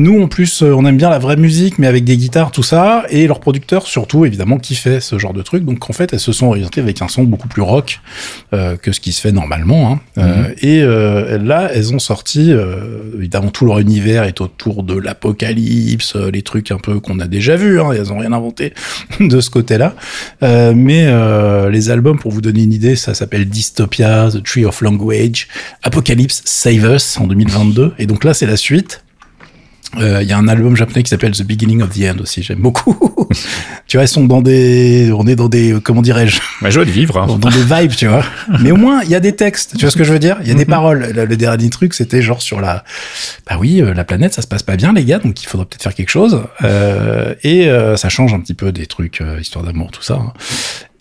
[0.00, 2.62] Nous, en plus, euh, on aime bien la vraie musique, mais avec des guitares, tout
[2.62, 5.64] ça, et leurs producteurs surtout, évidemment, qui fait ce genre de truc.
[5.64, 8.00] Donc, en fait, elles se sont orientées avec un son beaucoup plus rock
[8.54, 9.92] euh, que ce qui se fait normalement.
[9.92, 10.00] Hein.
[10.18, 10.80] Euh, et
[11.44, 12.52] là, elles ont sorti,
[13.14, 17.56] évidemment, tout leur univers est autour de l'apocalypse, les trucs un peu qu'on a déjà
[17.56, 17.80] vus.
[17.80, 18.74] Hein, elles ont rien inventé
[19.20, 19.94] de ce côté-là.
[20.42, 24.64] Euh, mais euh, les albums, pour vous donner une idée, ça s'appelle Dystopia, The Tree
[24.64, 25.48] of Language,
[25.82, 27.92] Apocalypse, Save Us en 2022.
[27.98, 29.02] Et donc là, c'est la suite.
[29.98, 32.42] Euh, Il y a un album japonais qui s'appelle The Beginning of the End aussi,
[32.42, 32.96] j'aime beaucoup.
[33.88, 36.90] tu vois, ils sont dans des, on est dans des, comment dirais-je, Ma joie de
[36.90, 37.18] vivre.
[37.18, 37.38] hein.
[37.40, 38.24] dans des vibes, tu vois.
[38.60, 39.72] Mais au moins, il y a des textes.
[39.76, 40.36] Tu vois ce que je veux dire?
[40.42, 41.10] Il y a des paroles.
[41.14, 42.84] Le, le dernier truc, c'était genre sur la,
[43.48, 45.66] bah oui, euh, la planète, ça se passe pas bien, les gars, donc il faudra
[45.66, 46.42] peut-être faire quelque chose.
[46.62, 50.14] Euh, et euh, ça change un petit peu des trucs, euh, histoire d'amour, tout ça.
[50.14, 50.32] hein.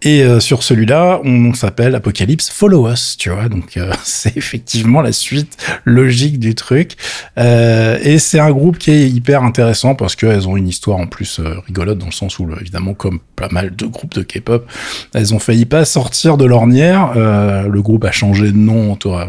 [0.01, 3.49] Et euh, sur celui-là, on s'appelle Apocalypse Follow Us, tu vois.
[3.49, 6.95] Donc euh, c'est effectivement la suite logique du truc.
[7.37, 11.07] Euh, et c'est un groupe qui est hyper intéressant parce qu'elles ont une histoire en
[11.07, 14.65] plus euh, rigolote dans le sens où, évidemment, comme pas mal de groupes de K-pop,
[15.13, 17.13] elles ont failli pas sortir de l'ornière.
[17.17, 19.25] Euh, le groupe a changé de nom au, euh,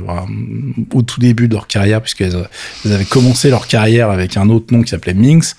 [0.94, 2.46] au tout début de leur carrière puisqu'elles
[2.84, 5.56] elles avaient commencé leur carrière avec un autre nom qui s'appelait Minx.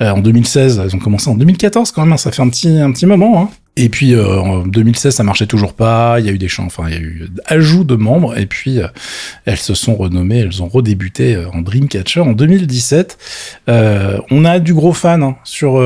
[0.00, 2.12] Euh, en 2016, elles ont commencé en 2014 quand même.
[2.12, 3.42] hein, ça fait un petit un petit moment.
[3.42, 3.50] Hein.
[3.76, 6.20] Et puis euh, en 2016, ça marchait toujours pas.
[6.20, 8.36] Il y a eu des chants, enfin il y a eu ajout de membres.
[8.36, 8.88] Et puis euh,
[9.46, 13.16] elles se sont renommées, elles ont redébuté euh, en Dreamcatcher en 2017.
[13.68, 15.82] on a du gros fan hein, sur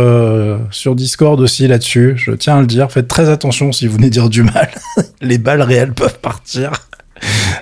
[0.73, 2.15] sur Discord aussi là-dessus.
[2.17, 2.91] Je tiens à le dire.
[2.91, 4.71] Faites très attention si vous venez dire du mal.
[5.21, 6.73] Les balles réelles peuvent partir.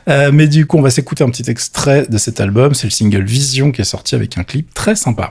[0.06, 2.72] mais du coup, on va s'écouter un petit extrait de cet album.
[2.74, 5.30] C'est le single Vision qui est sorti avec un clip très sympa.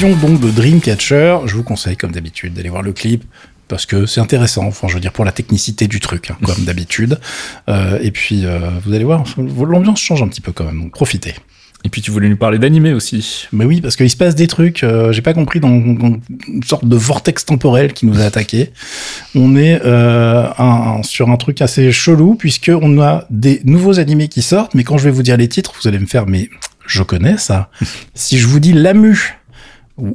[0.00, 1.38] Donc de Dreamcatcher.
[1.46, 3.24] Je vous conseille, comme d'habitude, d'aller voir le clip
[3.66, 4.64] parce que c'est intéressant.
[4.66, 7.18] Enfin, je veux dire pour la technicité du truc, hein, comme d'habitude.
[7.68, 10.80] Euh, et puis, euh, vous allez voir, l'ambiance change un petit peu quand même.
[10.80, 11.34] Donc, profitez.
[11.84, 13.46] Et puis tu voulais nous parler d'animé aussi.
[13.52, 16.20] Mais oui, parce qu'il se passe des trucs, euh, j'ai pas compris, dans, une
[16.64, 18.70] sorte de vortex temporel qui nous a attaqué.
[19.34, 24.42] On est un, sur un truc assez chelou, puisque on a des nouveaux animés qui
[24.42, 26.50] sortent, mais quand je vais vous dire les titres, vous allez me faire, mais
[26.86, 27.70] je connais ça.
[28.14, 29.37] si je vous dis Lamu,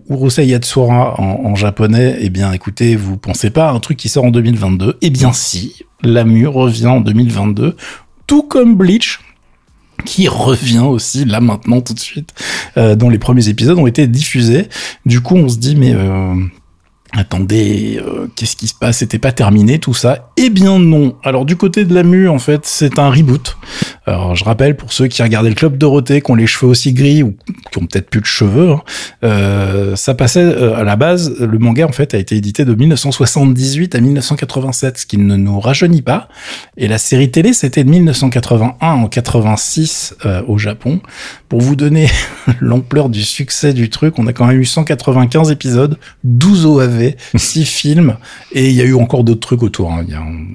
[0.09, 4.25] Urusei Yatsura en, japonais, eh bien, écoutez, vous pensez pas à un truc qui sort
[4.25, 7.75] en 2022 Eh bien, si, Lamu revient en 2022,
[8.27, 9.19] tout comme Bleach,
[10.05, 12.33] qui revient aussi là maintenant tout de suite,
[12.77, 14.67] euh, dont les premiers épisodes ont été diffusés.
[15.05, 16.35] Du coup, on se dit mais euh,
[17.11, 18.97] attendez, euh, qu'est-ce qui se passe?
[18.97, 21.15] C'était pas terminé tout ça Eh bien non.
[21.23, 23.57] Alors du côté de la mu, en fait, c'est un reboot.
[24.05, 26.93] Alors je rappelle pour ceux qui regardaient le club Dorothée, qui ont les cheveux aussi
[26.93, 27.35] gris ou
[27.71, 28.81] qui ont peut-être plus de cheveux, hein,
[29.23, 31.35] euh, ça passait euh, à la base.
[31.39, 35.59] Le manga en fait a été édité de 1978 à 1987, ce qui ne nous
[35.59, 36.27] rajeunit pas.
[36.75, 40.15] Et la série télé c'était de 1981 en 86
[40.47, 40.99] au Japon.
[41.47, 42.09] Pour vous donner
[42.59, 47.65] l'ampleur du succès du truc, on a quand même eu 195 épisodes, 12 OAV 6
[47.65, 48.17] films,
[48.51, 49.91] et il y a eu encore d'autres trucs autour.
[49.91, 50.05] Hein.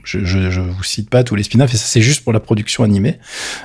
[0.05, 2.83] je, je, vous cite pas tous les spin-offs, et ça c'est juste pour la production
[2.83, 3.19] animée.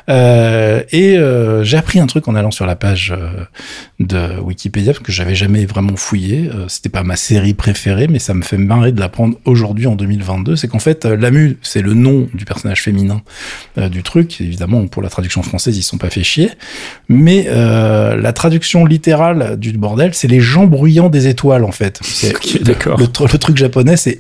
[0.10, 3.46] Euh, et euh, j'ai appris un truc en allant sur la page euh,
[4.00, 6.50] de Wikipédia, parce que j'avais jamais vraiment fouillé.
[6.68, 10.56] C'était pas ma série préférée, mais ça me fait marrer de l'apprendre aujourd'hui en 2022.
[10.56, 13.22] C'est qu'en fait, Lamu, c'est le nom du personnage féminin
[13.78, 14.42] du truc.
[14.42, 16.50] Évidemment, pour la traduction française, ils sont pas fait chier.
[17.10, 22.00] Mais la traduction littérale du bordel, c'est les gens bruyants des étoiles, en fait.
[22.04, 24.20] C'est le, truc japonais, c'est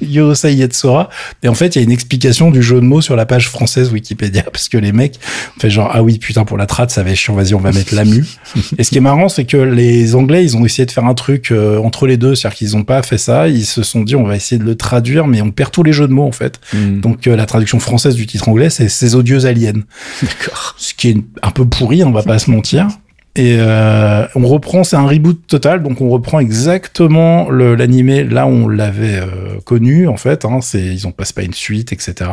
[0.00, 1.08] Yorosei Yatsura.
[1.42, 3.48] Et en fait, il y a une explication du jeu de mots sur la page
[3.48, 5.18] française Wikipédia, parce que les mecs
[5.58, 7.72] fait genre, ah oui, putain, pour la trad, ça va être chiant, vas-y, on va
[7.72, 8.24] mettre Lamu.
[8.78, 11.14] et ce qui est marrant, c'est que les Anglais, ils ont essayé de faire un
[11.14, 14.16] truc euh, entre les deux, c'est-à-dire qu'ils ont pas fait ça, ils se sont dit,
[14.16, 16.32] on va essayer de le traduire, mais on perd tous les jeux de mots, en
[16.32, 16.60] fait.
[16.72, 17.00] Hmm.
[17.00, 19.82] Donc, euh, la traduction française du titre anglais, c'est ces odieux aliens.
[20.22, 20.74] D'accord.
[20.78, 22.88] Ce qui est un peu pourri, on va pas se mentir.
[23.36, 28.50] Et euh, on reprend, c'est un reboot total, donc on reprend exactement l'animé là où
[28.50, 30.44] on l'avait euh, connu en fait.
[30.44, 32.28] Hein, ils ont pas pas une suite, etc.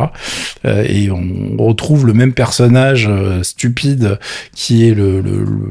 [0.66, 4.18] Euh, et on retrouve le même personnage euh, stupide
[4.56, 5.24] qui est le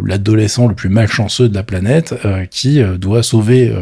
[0.05, 3.73] l'adolescent le, plus malchanceux de la planète, euh, qui doit sauver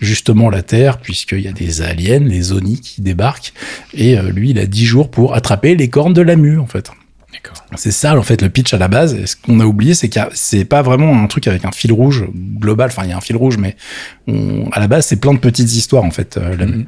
[0.00, 3.54] justement la Terre puisqu'il y a des aliens, les Oni qui débarquent.
[3.94, 6.90] Et lui, il a dix jours pour attraper les cornes de la mue en fait.
[7.76, 9.14] C'est ça, en fait, le pitch à la base.
[9.14, 11.92] Et ce qu'on a oublié, c'est que c'est pas vraiment un truc avec un fil
[11.92, 12.24] rouge
[12.58, 12.90] global.
[12.90, 13.76] Enfin, il y a un fil rouge, mais
[14.72, 16.36] à la base, c'est plein de petites histoires, en fait.
[16.36, 16.84] Euh, mm-hmm.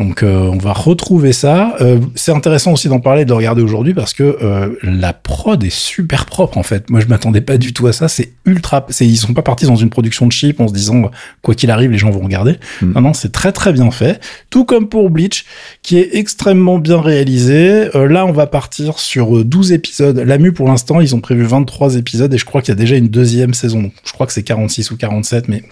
[0.00, 1.76] Donc, euh, on va retrouver ça.
[1.80, 4.38] Euh, c'est intéressant aussi d'en parler, de le regarder aujourd'hui, parce que
[4.82, 6.90] la prod est super propre, en fait.
[6.90, 8.08] Moi, je m'attendais pas du tout à ça.
[8.08, 8.86] C'est ultra.
[9.00, 11.10] Ils sont pas partis dans une production de chip en se disant,
[11.42, 12.58] quoi qu'il arrive, les gens vont regarder.
[12.82, 12.92] Mm.
[12.92, 14.20] Non, non, c'est très, très bien fait.
[14.50, 15.44] Tout comme pour Bleach,
[15.82, 17.88] qui est extrêmement bien réalisé.
[17.94, 21.96] là, on va partir sur 12 épisodes la mu pour l'instant, ils ont prévu 23
[21.96, 23.90] épisodes et je crois qu'il y a déjà une deuxième saison.
[24.04, 25.62] je crois que c'est 46 ou 47, mais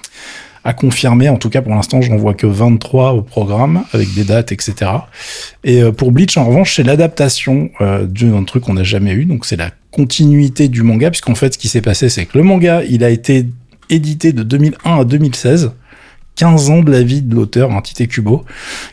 [0.64, 1.28] à confirmer.
[1.28, 4.90] En tout cas, pour l'instant, j'en vois que 23 au programme avec des dates, etc.
[5.64, 9.24] Et euh, pour Bleach, en revanche, c'est l'adaptation euh, d'un truc qu'on n'a jamais eu.
[9.24, 12.44] Donc, c'est la continuité du manga, puisqu'en fait, ce qui s'est passé, c'est que le
[12.44, 13.46] manga, il a été
[13.90, 15.72] édité de 2001 à 2016
[16.36, 18.44] 15 ans de la vie de l'auteur, un petit Kubo,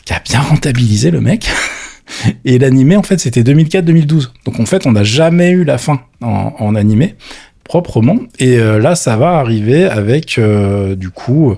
[0.04, 1.50] qui a bien rentabilisé le mec.
[2.45, 4.30] Et l'animé, en fait, c'était 2004-2012.
[4.45, 7.15] Donc en fait, on n'a jamais eu la fin en, en animé
[7.69, 8.17] proprement.
[8.39, 11.56] Et euh, là, ça va arriver avec euh, du coup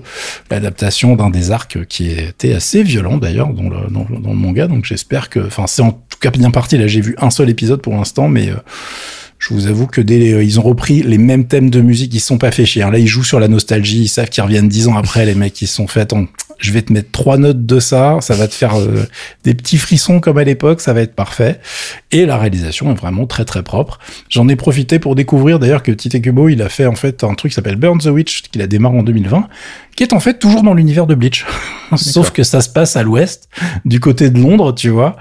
[0.50, 4.68] l'adaptation d'un des arcs qui était assez violent d'ailleurs dans le, manga.
[4.68, 6.76] Donc j'espère que, enfin, c'est en tout cas bien parti.
[6.76, 8.56] Là, j'ai vu un seul épisode pour l'instant, mais euh,
[9.38, 12.26] je vous avoue que dès, ils ont repris les mêmes thèmes de musique, ils se
[12.26, 12.82] sont pas fait chier.
[12.82, 15.60] Là, ils jouent sur la nostalgie, ils savent qu'ils reviennent dix ans après, les mecs,
[15.62, 16.26] ils se sont fait, attends,
[16.62, 19.04] je vais te mettre trois notes de ça, ça va te faire euh,
[19.44, 21.60] des petits frissons comme à l'époque, ça va être parfait.
[22.12, 23.98] Et la réalisation est vraiment très très propre.
[24.28, 27.34] J'en ai profité pour découvrir d'ailleurs que Tite Kubo, il a fait en fait un
[27.34, 29.48] truc qui s'appelle Burn the Witch, qu'il a démarré en 2020,
[29.96, 31.44] qui est en fait toujours dans l'univers de Bleach.
[31.96, 33.48] Sauf que ça se passe à l'ouest,
[33.84, 35.16] du côté de Londres, tu vois.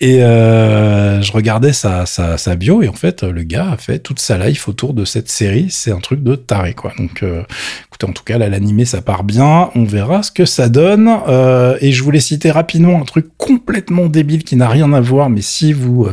[0.00, 4.00] Et euh, je regardais sa, sa, sa, bio, et en fait, le gars a fait
[4.00, 5.68] toute sa life autour de cette série.
[5.70, 6.92] C'est un truc de taré, quoi.
[6.98, 7.42] Donc, euh,
[7.86, 9.70] écoutez, en tout cas, là, l'animé, ça part bien.
[9.76, 11.08] On verra ce que ça donne.
[11.28, 15.30] Euh, et je voulais citer rapidement un truc complètement débile qui n'a rien à voir,
[15.30, 16.08] mais si vous...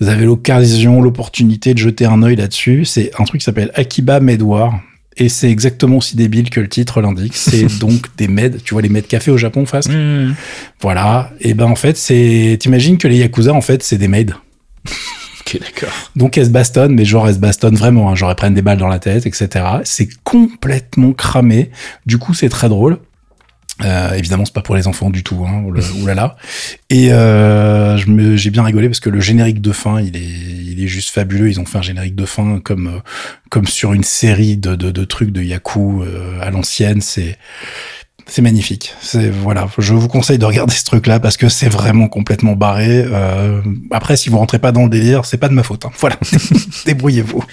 [0.00, 2.84] Vous avez l'occasion, l'opportunité de jeter un œil là-dessus.
[2.84, 4.80] C'est un truc qui s'appelle Akiba Medwar.
[5.16, 7.36] Et c'est exactement aussi débile que le titre l'indique.
[7.36, 9.88] C'est donc des meds, tu vois les meds café au Japon face.
[9.88, 10.34] Mmh.
[10.80, 11.30] Voilà.
[11.40, 14.26] Et ben en fait, c'est, t'imagines que les yakuza en fait c'est des maids.
[15.40, 15.94] ok, d'accord.
[16.16, 18.10] Donc elles se bastonnent, mais genre elles se bastonnent vraiment.
[18.10, 19.64] Hein, genre elles prennent des balles dans la tête, etc.
[19.84, 21.70] C'est complètement cramé.
[22.06, 22.98] Du coup, c'est très drôle.
[23.82, 25.64] Euh, évidemment, c'est pas pour les enfants du tout, hein,
[26.00, 26.36] oulala.
[26.90, 27.96] Et euh,
[28.36, 31.48] j'ai bien rigolé parce que le générique de fin, il est, il est juste fabuleux.
[31.50, 32.98] Ils ont fait un générique de fin comme, euh,
[33.50, 37.00] comme sur une série de, de, trucs de Yaku euh, à l'ancienne.
[37.00, 37.36] C'est,
[38.26, 38.94] c'est magnifique.
[39.02, 43.04] C'est voilà, je vous conseille de regarder ce truc-là parce que c'est vraiment complètement barré.
[43.06, 43.60] Euh,
[43.90, 45.84] après, si vous rentrez pas dans le délire, c'est pas de ma faute.
[45.84, 45.90] Hein.
[45.98, 46.16] Voilà,
[46.86, 47.44] débrouillez-vous.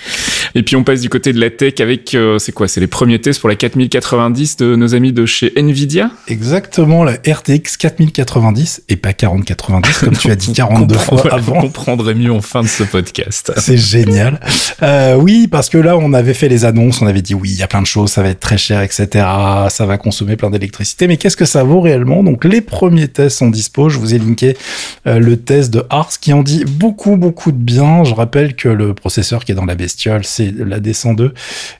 [0.55, 2.67] Et puis on passe du côté de la tech avec euh, c'est quoi?
[2.67, 6.11] C'est les premiers tests pour la 4090 de nos amis de chez Nvidia?
[6.27, 11.57] Exactement, la RTX 4090 et pas 4090 comme tu as dit 42 fois avant.
[11.57, 13.51] On comprendrait mieux en fin de ce podcast.
[13.57, 14.39] c'est génial.
[14.81, 17.57] Euh, oui, parce que là, on avait fait les annonces, on avait dit oui, il
[17.57, 19.07] y a plein de choses, ça va être très cher, etc.
[19.69, 21.07] Ça va consommer plein d'électricité.
[21.07, 22.23] Mais qu'est-ce que ça vaut réellement?
[22.23, 23.89] Donc les premiers tests sont dispo.
[23.89, 24.55] Je vous ai linké
[25.07, 28.03] euh, le test de Ars qui en dit beaucoup beaucoup de bien.
[28.03, 31.31] Je rappelle que le processeur qui est dans la bestiole, c'est la D102,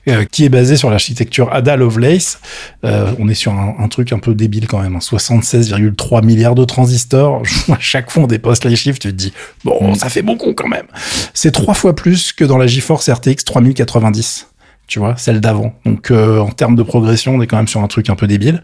[0.08, 2.40] euh, qui est basé sur l'architecture Ada Lovelace.
[2.84, 4.98] Euh, on est sur un, truc un peu débile quand même.
[4.98, 6.20] 76,3 hein.
[6.22, 7.42] milliards de transistors.
[7.70, 9.32] à chaque fois on dépose les chiffres, tu te dis
[9.64, 10.86] bon, ça fait beaucoup quand même.
[11.34, 14.51] C'est trois fois plus que dans la GeForce RTX 3090
[14.86, 15.74] tu vois, celle d'avant.
[15.86, 18.26] Donc euh, en termes de progression, on est quand même sur un truc un peu
[18.26, 18.62] débile.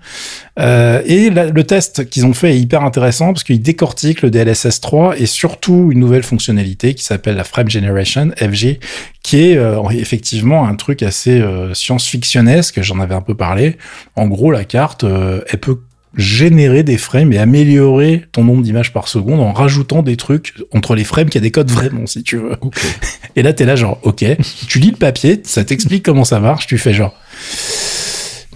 [0.59, 4.81] Euh, et le test qu'ils ont fait est hyper intéressant parce qu'il décortique le DLSS
[4.81, 8.79] 3 et surtout une nouvelle fonctionnalité qui s'appelle la Frame Generation FG,
[9.23, 12.83] qui est euh, effectivement un truc assez science-fictionnesque.
[12.83, 13.79] J'en avais un peu parlé.
[14.17, 15.79] En gros, la carte, elle peut
[16.17, 20.95] générer des frames et améliorer ton nombre d'images par seconde en rajoutant des trucs entre
[20.95, 22.57] les frames qui a des codes vraiment, si tu veux.
[23.37, 24.25] Et là, t'es là genre, ok,
[24.67, 27.15] tu lis le papier, ça t'explique comment ça marche, tu fais genre,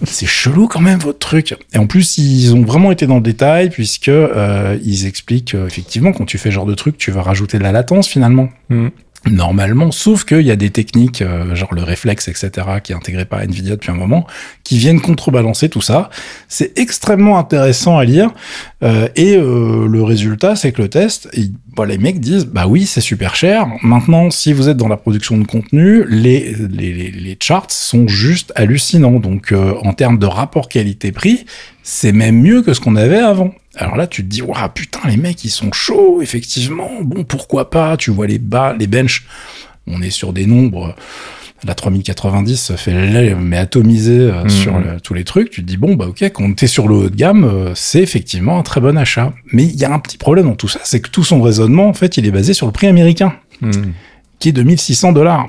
[0.03, 1.55] c'est chelou quand même votre truc.
[1.73, 5.67] Et en plus, ils ont vraiment été dans le détail puisque euh, ils expliquent euh,
[5.67, 8.49] effectivement quand tu fais ce genre de truc, tu vas rajouter de la latence finalement.
[8.69, 8.89] Mm
[9.29, 12.51] normalement, sauf qu'il y a des techniques, euh, genre le réflexe, etc.,
[12.83, 14.27] qui est intégré par Nvidia depuis un moment,
[14.63, 16.09] qui viennent contrebalancer tout ça.
[16.47, 18.31] C'est extrêmement intéressant à lire,
[18.83, 21.29] euh, et euh, le résultat, c'est que le test,
[21.75, 23.67] bon, les mecs disent, bah oui, c'est super cher.
[23.81, 28.51] Maintenant, si vous êtes dans la production de contenu, les, les, les charts sont juste
[28.55, 29.19] hallucinants.
[29.19, 31.45] Donc, en termes de rapport qualité-prix,
[31.81, 33.53] c'est même mieux que ce qu'on avait avant.
[33.75, 36.89] Alors là, tu te dis, waouh, putain, les mecs, ils sont chauds, effectivement.
[37.01, 39.25] Bon, pourquoi pas Tu vois les bas, les benches.
[39.87, 40.95] On est sur des nombres.
[41.65, 44.49] La 3090 fait mais atomisé euh, mhm.
[44.49, 45.49] sur tous les trucs.
[45.49, 48.01] Tu te dis, bon, bah, ok, quand t'es sur le haut de gamme, euh, c'est
[48.01, 49.33] effectivement un très bon achat.
[49.53, 51.87] Mais il y a un petit problème dans tout ça, c'est que tout son raisonnement,
[51.87, 53.93] en fait, il est basé sur le prix américain, mhm.
[54.39, 55.47] qui est de 1600 dollars.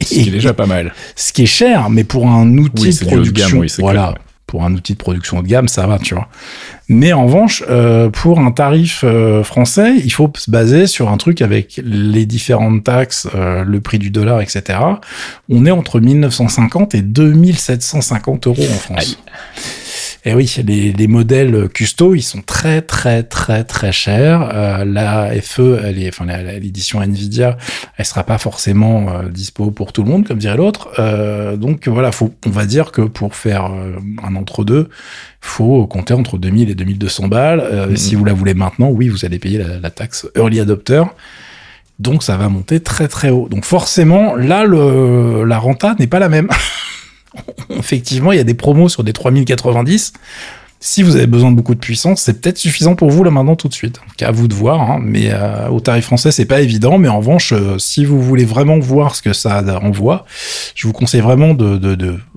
[0.00, 0.94] Ce qui est déjà pas mal.
[1.16, 4.14] Ce qui est cher, mais pour un outil de production, voilà,
[4.48, 6.26] pour un outil de production haut de gamme, ça va, tu vois.
[6.88, 11.18] Mais en revanche, euh, pour un tarif euh, français, il faut se baser sur un
[11.18, 14.78] truc avec les différentes taxes, euh, le prix du dollar, etc.
[15.50, 19.18] On est entre 1950 et 2750 euros en France.
[20.28, 24.50] Et oui, les, les modèles custo, ils sont très très très très chers.
[24.52, 26.26] Euh, la FE, elle est, enfin
[26.60, 27.56] l'édition Nvidia,
[27.96, 30.90] elle sera pas forcément euh, dispo pour tout le monde, comme dirait l'autre.
[30.98, 34.90] Euh, donc voilà, faut, on va dire que pour faire euh, un entre-deux,
[35.40, 37.60] faut compter entre 2000 et 2200 balles.
[37.60, 37.96] Mm-hmm.
[37.96, 41.04] Si vous la voulez maintenant, oui, vous allez payer la, la taxe early adopter.
[41.98, 43.48] Donc ça va monter très très haut.
[43.48, 46.48] Donc forcément, là, le, la renta n'est pas la même.
[47.78, 50.12] effectivement, il y a des promos sur des 3090
[50.80, 53.56] si vous avez besoin de beaucoup de puissance, c'est peut-être suffisant pour vous là maintenant
[53.56, 54.00] tout de suite.
[54.20, 55.00] À vous de voir, hein.
[55.02, 56.98] mais euh, au tarif français c'est pas évident.
[56.98, 60.24] Mais en revanche, euh, si vous voulez vraiment voir ce que ça envoie,
[60.76, 61.78] je vous conseille vraiment de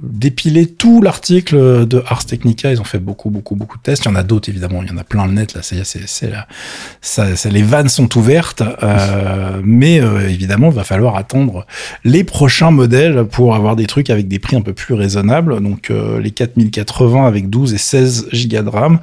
[0.01, 2.71] d'épiler tout l'article de Ars Technica.
[2.71, 4.05] Ils ont fait beaucoup beaucoup beaucoup de tests.
[4.05, 4.81] Il y en a d'autres évidemment.
[4.81, 5.61] Il y en a plein le net là.
[5.61, 5.83] C'est
[7.01, 11.67] c'est les vannes sont ouvertes, euh, mais évidemment il va falloir attendre
[12.03, 15.61] les prochains modèles pour avoir des trucs avec des prix un peu plus raisonnables.
[15.61, 18.99] Donc les 4080 avec 12 et 16 giga de RAM.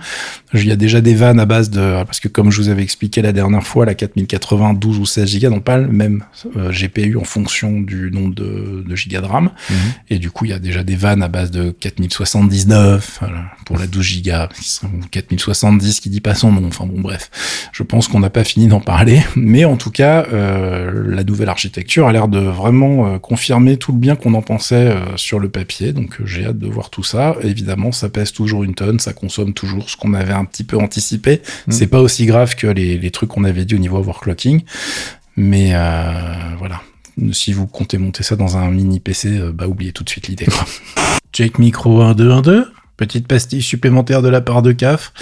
[0.55, 2.83] Il y a déjà des vannes à base de, parce que comme je vous avais
[2.83, 6.25] expliqué la dernière fois, la 4080, 12 ou 16 Go n'ont pas le même
[6.57, 9.51] euh, GPU en fonction du nombre de, de gigas de RAM.
[9.71, 9.77] Mhm.
[10.11, 13.21] Et du coup, il y a déjà des vannes à base de 4079
[13.67, 14.31] pour la 12 Go,
[15.11, 16.67] 4070 qui dit pas son nom.
[16.67, 17.31] Enfin bon, bref.
[17.73, 19.23] Je pense qu'on n'a pas fini d'en parler.
[19.37, 23.93] Mais en tout cas, euh, la nouvelle architecture a l'air de vraiment euh, confirmer tout
[23.93, 25.93] le bien qu'on en pensait sur le papier.
[25.93, 27.37] Donc j'ai hâte de voir tout ça.
[27.43, 30.79] Évidemment, ça pèse toujours une tonne, ça consomme toujours ce qu'on avait un petit peu
[30.79, 31.43] anticipé.
[31.67, 31.73] Mm.
[31.73, 34.63] C'est pas aussi grave que les, trucs qu'on avait dit au niveau overclocking.
[35.37, 36.81] Mais euh, voilà.
[37.33, 40.29] Si vous comptez monter ça dans un mini PC, euh, bah oubliez tout de suite
[40.29, 40.47] l'idée.
[41.33, 42.67] Jake Micro 1212
[42.99, 45.13] Petite pastille supplémentaire de la part de CAF,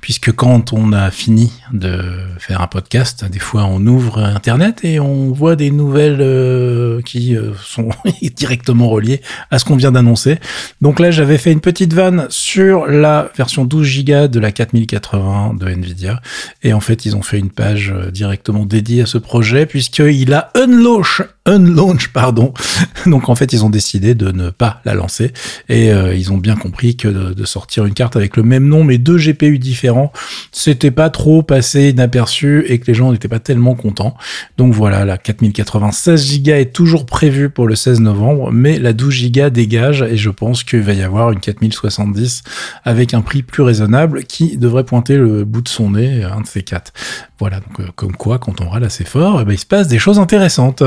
[0.00, 2.00] puisque quand on a fini de
[2.38, 7.36] faire un podcast, des fois on ouvre Internet et on voit des nouvelles euh, qui
[7.36, 7.88] euh, sont
[8.36, 10.38] directement reliées à ce qu'on vient d'annoncer.
[10.80, 15.54] Donc là, j'avais fait une petite vanne sur la version 12 Go de la 4080
[15.58, 16.20] de Nvidia,
[16.62, 20.32] et en fait, ils ont fait une page euh, directement dédiée à ce projet, puisqu'il
[20.32, 22.52] a unlaunch unlaunch, pardon.
[23.06, 25.32] Donc en fait, ils ont décidé de ne pas la lancer
[25.68, 28.98] et ils ont bien compris que de, sortir une carte avec le même nom mais
[28.98, 30.12] deux GPU différents,
[30.52, 34.16] c'était pas trop passé inaperçu et que les gens n'étaient pas tellement contents.
[34.58, 39.30] Donc voilà, la 4096 Go est toujours prévue pour le 16 novembre, mais la 12
[39.32, 42.42] Go dégage et je pense qu'il va y avoir une 4070
[42.84, 46.46] avec un prix plus raisonnable qui devrait pointer le bout de son nez, un de
[46.46, 46.92] ces quatre.
[47.38, 49.88] Voilà, donc euh, comme quoi, quand on râle assez fort, eh ben, il se passe
[49.88, 50.82] des choses intéressantes.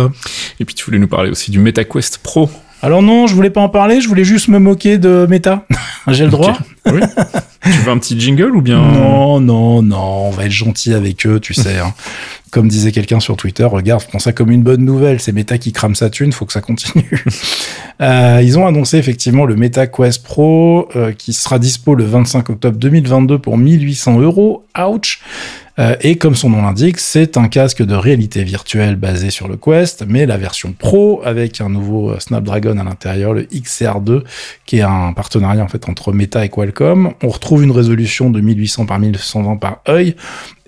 [0.59, 2.49] Et puis tu voulais nous parler aussi du MetaQuest Pro.
[2.81, 5.65] Alors non, je voulais pas en parler, je voulais juste me moquer de Meta.
[6.07, 6.57] J'ai le droit.
[6.85, 7.01] Oui.
[7.63, 11.25] tu veux un petit jingle ou bien Non, non, non, on va être gentil avec
[11.27, 11.77] eux, tu sais.
[11.77, 11.93] Hein.
[12.51, 15.19] Comme disait quelqu'un sur Twitter, regarde, prends ça comme une bonne nouvelle.
[15.19, 17.23] C'est Meta qui crame sa thune, faut que ça continue.
[18.01, 22.77] euh, ils ont annoncé effectivement le MetaQuest Pro euh, qui sera dispo le 25 octobre
[22.77, 24.65] 2022 pour 1800 euros.
[24.77, 25.21] Ouch.
[25.77, 29.55] Euh, et comme son nom l'indique, c'est un casque de réalité virtuelle basé sur le
[29.55, 34.23] Quest, mais la version Pro avec un nouveau Snapdragon à l'intérieur, le XR2,
[34.65, 37.13] qui est un partenariat en fait entre Meta et Qualcomm.
[37.23, 40.15] On retrouve une résolution de 1800 par 1220 par œil,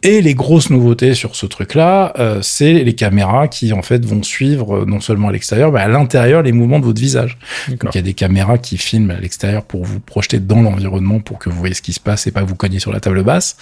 [0.04, 4.24] et les grosses nouveautés sur ce truc-là, euh, c'est les caméras qui en fait vont
[4.24, 7.38] suivre euh, non seulement à l'extérieur, mais à l'intérieur les mouvements de votre visage.
[7.70, 11.20] Donc il y a des caméras qui filment à l'extérieur pour vous projeter dans l'environnement
[11.20, 13.24] pour que vous voyez ce qui se passe et pas vous cogner sur la table
[13.24, 13.58] basse.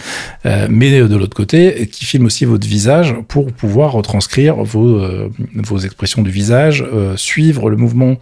[0.46, 5.02] Euh, mais de l'autre côté, qui filment aussi votre visage pour pouvoir retranscrire vos,
[5.56, 8.18] vos expressions du visage, suivre le mouvement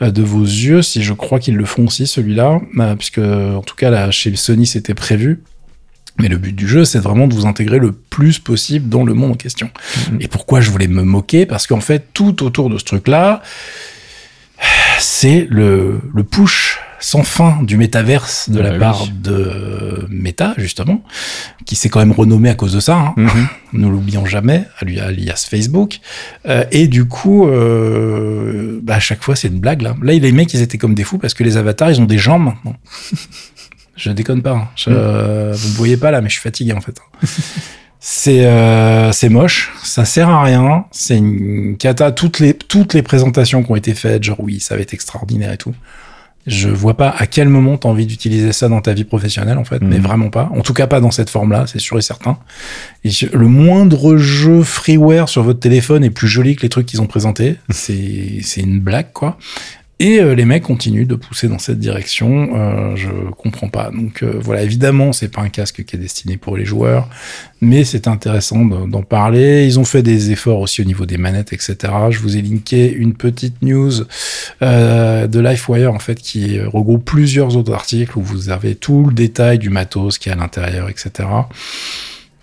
[0.00, 0.82] de vos yeux.
[0.82, 2.60] Si je crois qu'ils le font aussi celui-là,
[2.98, 5.42] puisque en tout cas là chez Sony c'était prévu.
[6.18, 9.14] Mais le but du jeu, c'est vraiment de vous intégrer le plus possible dans le
[9.14, 9.70] monde en question.
[9.70, 10.16] Mm-hmm.
[10.20, 11.46] Et pourquoi je voulais me moquer?
[11.46, 13.42] Parce qu'en fait, tout autour de ce truc-là,
[14.98, 21.02] c'est le, le push sans fin du métaverse de la ah part de Meta, justement,
[21.64, 22.96] qui s'est quand même renommé à cause de ça.
[22.96, 23.14] Hein.
[23.16, 23.46] Mm-hmm.
[23.74, 26.00] Nous l'oublions jamais, alias Facebook.
[26.48, 29.82] Euh, et du coup, euh, bah, à chaque fois, c'est une blague.
[29.82, 29.94] Là.
[30.02, 32.18] là, les mecs, ils étaient comme des fous parce que les avatars, ils ont des
[32.18, 32.76] jambes maintenant.
[33.98, 34.52] Je déconne pas.
[34.52, 34.68] Hein.
[34.76, 35.52] Je, mm.
[35.52, 36.98] Vous me voyez pas là, mais je suis fatigué en fait.
[38.00, 40.86] c'est euh, c'est moche, ça sert à rien.
[40.92, 42.12] C'est une cata.
[42.12, 45.52] Toutes les toutes les présentations qui ont été faites, genre oui, ça va être extraordinaire
[45.52, 45.74] et tout.
[46.46, 49.64] Je vois pas à quel moment t'as envie d'utiliser ça dans ta vie professionnelle en
[49.64, 50.02] fait, mais mm.
[50.02, 50.48] vraiment pas.
[50.54, 52.38] En tout cas pas dans cette forme-là, c'est sûr et certain.
[53.04, 57.02] Et le moindre jeu freeware sur votre téléphone est plus joli que les trucs qu'ils
[57.02, 57.56] ont présentés.
[57.70, 59.36] C'est c'est une blague quoi.
[60.00, 62.50] Et euh, les mecs continuent de pousser dans cette direction.
[62.54, 63.90] Euh, je comprends pas.
[63.90, 67.08] Donc euh, voilà, évidemment, c'est pas un casque qui est destiné pour les joueurs,
[67.60, 69.66] mais c'est intéressant d'en parler.
[69.66, 71.76] Ils ont fait des efforts aussi au niveau des manettes, etc.
[72.10, 73.92] Je vous ai linké une petite news
[74.62, 79.14] euh, de LifeWire en fait qui regroupe plusieurs autres articles où vous avez tout le
[79.14, 81.28] détail du matos qui est à l'intérieur, etc.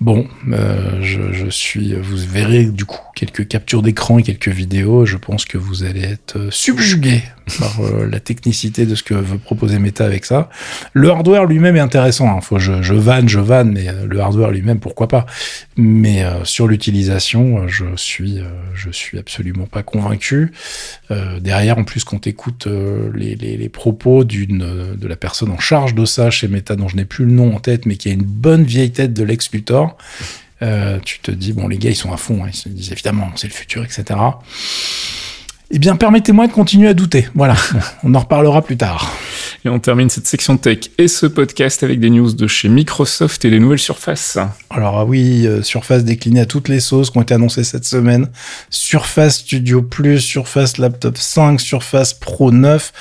[0.01, 1.93] Bon, euh, je, je, suis.
[1.93, 5.05] Vous verrez du coup quelques captures d'écran et quelques vidéos.
[5.05, 7.23] Je pense que vous allez être subjugué
[7.59, 10.49] par euh, la technicité de ce que veut proposer Meta avec ça.
[10.93, 12.27] Le hardware lui-même est intéressant.
[12.27, 12.41] Hein.
[12.41, 15.25] Faut je, je vanne, je vanne, mais euh, le hardware lui-même, pourquoi pas.
[15.77, 18.39] Mais euh, sur l'utilisation, je suis,
[18.73, 20.51] je suis absolument pas convaincu.
[21.39, 22.67] derrière, en plus, quand écoute
[23.13, 26.87] les, les, les, propos d'une de la personne en charge de ça chez Meta, dont
[26.87, 29.23] je n'ai plus le nom en tête, mais qui a une bonne vieille tête de
[29.23, 29.97] Lex Luthor,
[31.03, 32.43] tu te dis bon, les gars, ils sont à fond.
[32.43, 32.49] Hein.
[32.49, 34.15] Ils se disent évidemment, c'est le futur, etc.
[35.71, 37.27] Eh bien, permettez-moi de continuer à douter.
[37.33, 37.55] Voilà,
[38.03, 39.11] on en reparlera plus tard.
[39.65, 43.43] Et on termine cette section tech et ce podcast avec des news de chez Microsoft
[43.45, 44.37] et les nouvelles surfaces.
[44.69, 47.85] Alors ah oui, euh, Surface déclinée à toutes les sauces qui ont été annoncées cette
[47.85, 48.29] semaine.
[48.69, 52.93] Surface Studio Plus, Surface Laptop 5, Surface Pro 9.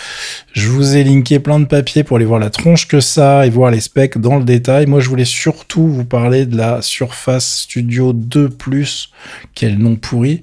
[0.55, 3.51] Je vous ai linké plein de papiers pour aller voir la tronche que ça et
[3.51, 4.87] voir les specs dans le détail.
[4.87, 9.11] Moi, je voulais surtout vous parler de la Surface Studio 2 Plus,
[9.55, 10.41] quel nom pourri,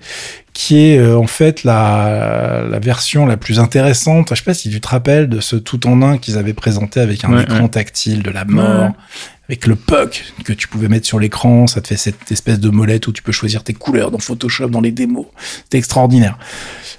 [0.54, 4.30] qui est euh, en fait la, la, version la plus intéressante.
[4.32, 6.99] Je sais pas si tu te rappelles de ce tout en un qu'ils avaient présenté
[6.99, 8.91] avec un écran tactile de la mort,
[9.47, 11.68] avec le puck que tu pouvais mettre sur l'écran.
[11.68, 14.68] Ça te fait cette espèce de molette où tu peux choisir tes couleurs dans Photoshop,
[14.68, 15.26] dans les démos.
[15.70, 16.38] C'est extraordinaire.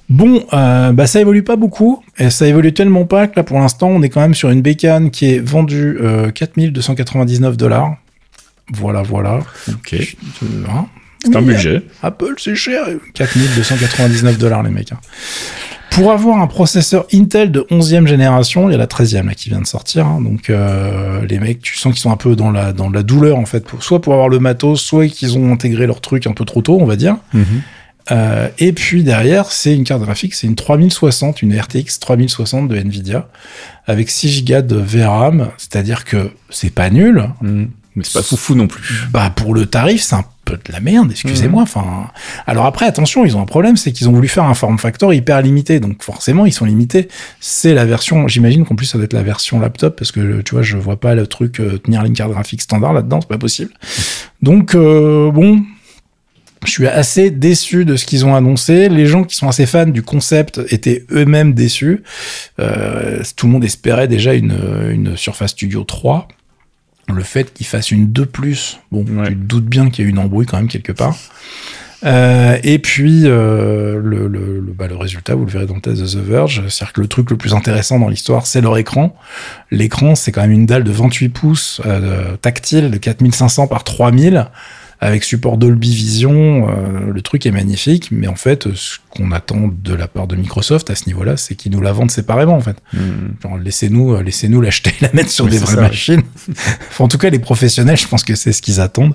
[0.09, 3.59] Bon, euh, bah ça évolue pas beaucoup et ça évolue tellement pas que là pour
[3.59, 7.96] l'instant on est quand même sur une bécane qui est vendue euh, 4299 dollars.
[8.72, 9.40] Voilà, voilà.
[9.68, 10.16] Ok.
[10.68, 10.86] Hein
[11.25, 11.83] c'est un budget.
[12.03, 12.85] Apple, c'est cher.
[13.14, 14.93] 4299 dollars, les mecs.
[14.93, 14.99] Hein.
[15.91, 19.51] Pour avoir un processeur Intel de 11e génération, il y a la 13e là, qui
[19.51, 20.07] vient de sortir.
[20.07, 20.23] Hein.
[20.23, 23.37] donc, euh, les mecs, tu sens qu'ils sont un peu dans la, dans la douleur,
[23.37, 23.64] en fait.
[23.81, 26.79] soit pour avoir le matos, soit qu'ils ont intégré leur truc un peu trop tôt,
[26.81, 27.16] on va dire.
[27.35, 27.45] Mm-hmm.
[28.11, 32.77] Euh, et puis derrière, c'est une carte graphique, c'est une 3060, une RTX 3060 de
[32.77, 33.29] Nvidia,
[33.87, 37.29] avec 6 Go de VRAM, c'est-à-dire que c'est pas nul.
[37.43, 37.66] Mm.
[37.95, 38.82] Mais c'est pas foufou non plus.
[39.11, 41.62] Bah pour le tarif, c'est un peu de la merde, excusez-moi.
[41.62, 42.11] Enfin,
[42.47, 45.12] alors après, attention, ils ont un problème, c'est qu'ils ont voulu faire un form factor
[45.12, 47.09] hyper limité, donc forcément, ils sont limités.
[47.40, 50.55] C'est la version, j'imagine qu'en plus ça doit être la version laptop, parce que tu
[50.55, 53.38] vois, je vois pas le truc euh, tenir une carte graphique standard là-dedans, c'est pas
[53.38, 53.72] possible.
[54.40, 55.62] Donc euh, bon,
[56.64, 58.88] je suis assez déçu de ce qu'ils ont annoncé.
[58.88, 62.03] Les gens qui sont assez fans du concept étaient eux-mêmes déçus.
[62.59, 64.57] Euh, tout le monde espérait déjà une,
[64.90, 66.28] une Surface Studio 3
[67.09, 70.11] le fait qu'il fasse une 2 plus, bon, tu te doutes bien qu'il y a
[70.11, 71.16] une embrouille quand même quelque part.
[72.05, 76.00] Euh, et puis euh, le, le, bah, le, résultat, vous le verrez dans le test
[76.00, 79.14] de The Verge, c'est-à-dire que le truc le plus intéressant dans l'histoire, c'est leur écran.
[79.70, 84.46] L'écran, c'est quand même une dalle de 28 pouces euh, tactile de 4500 par 3000
[85.00, 86.68] avec support Dolby Vision.
[87.12, 90.90] Le truc est magnifique, mais en fait, ce qu'on attend de la part de Microsoft
[90.90, 92.76] à ce niveau-là, c'est qu'ils nous la vendent séparément, en fait.
[92.92, 93.58] Hmm.
[93.62, 96.22] laissez-nous, euh, laissez-nous l'acheter, la mettre sur des vraies machines.
[96.98, 99.14] en tout cas, les professionnels, je pense que c'est ce qu'ils attendent.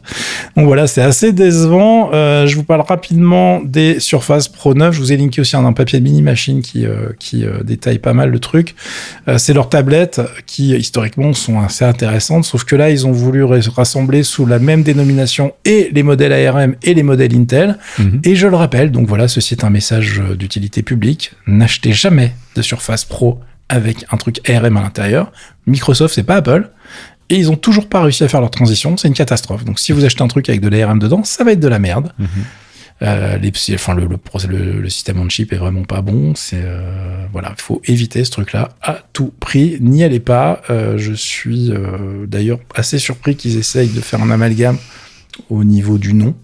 [0.56, 2.12] Donc voilà, c'est assez décevant.
[2.14, 4.94] Euh, je vous parle rapidement des Surface Pro 9.
[4.94, 6.86] Je vous ai linké aussi un, papier de mini machine qui
[7.20, 8.76] qui détaille pas mal le truc.
[9.38, 14.24] c'est leurs tablettes qui historiquement sont assez intéressantes, sauf que là, ils ont voulu rassembler
[14.24, 17.78] sous la même dénomination et les modèles ARM et les modèles Intel.
[18.00, 18.22] Mhm.
[18.24, 21.34] Et je le rappelle, donc voilà, ceci est un message d'utilité publique.
[21.48, 25.32] N'achetez jamais de Surface Pro avec un truc ARM à l'intérieur.
[25.66, 26.70] Microsoft, c'est pas Apple.
[27.30, 28.96] Et ils ont toujours pas réussi à faire leur transition.
[28.96, 29.66] C'est une catastrophe.
[29.66, 31.80] Donc si vous achetez un truc avec de l'ARM dedans, ça va être de la
[31.80, 32.14] merde.
[32.18, 32.28] Mhm.
[33.04, 36.34] Euh, les, enfin, le, le, le, système on chip est vraiment pas bon.
[36.36, 39.78] C'est euh, voilà, il faut éviter ce truc-là à tout prix.
[39.82, 40.64] N'y allez pas.
[40.70, 44.78] Euh, je suis euh, d'ailleurs assez surpris qu'ils essayent de faire un amalgame
[45.50, 46.36] au niveau du nom.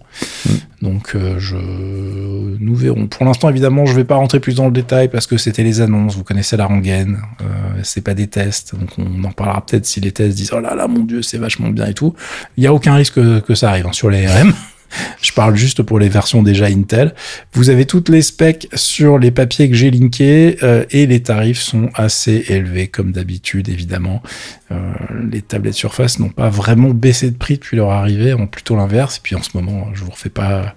[0.46, 0.50] Mm.
[0.82, 3.06] Donc euh, je nous verrons.
[3.06, 5.80] Pour l'instant, évidemment, je vais pas rentrer plus dans le détail parce que c'était les
[5.80, 6.16] annonces.
[6.16, 7.18] Vous connaissez la rengaine.
[7.40, 7.44] Euh,
[7.82, 10.74] c'est pas des tests, donc on en parlera peut-être si les tests disent oh là
[10.74, 12.14] là mon dieu c'est vachement bien et tout.
[12.56, 14.52] Il y a aucun risque que, ça arrive hein, sur les RM.
[15.20, 17.14] Je parle juste pour les versions déjà Intel.
[17.52, 21.60] Vous avez toutes les specs sur les papiers que j'ai linkés euh, et les tarifs
[21.60, 24.22] sont assez élevés comme d'habitude évidemment.
[24.72, 24.92] Euh,
[25.30, 29.18] les tablettes Surface n'ont pas vraiment baissé de prix depuis leur arrivée, en plutôt l'inverse.
[29.18, 30.74] Et puis en ce moment, je vous refais pas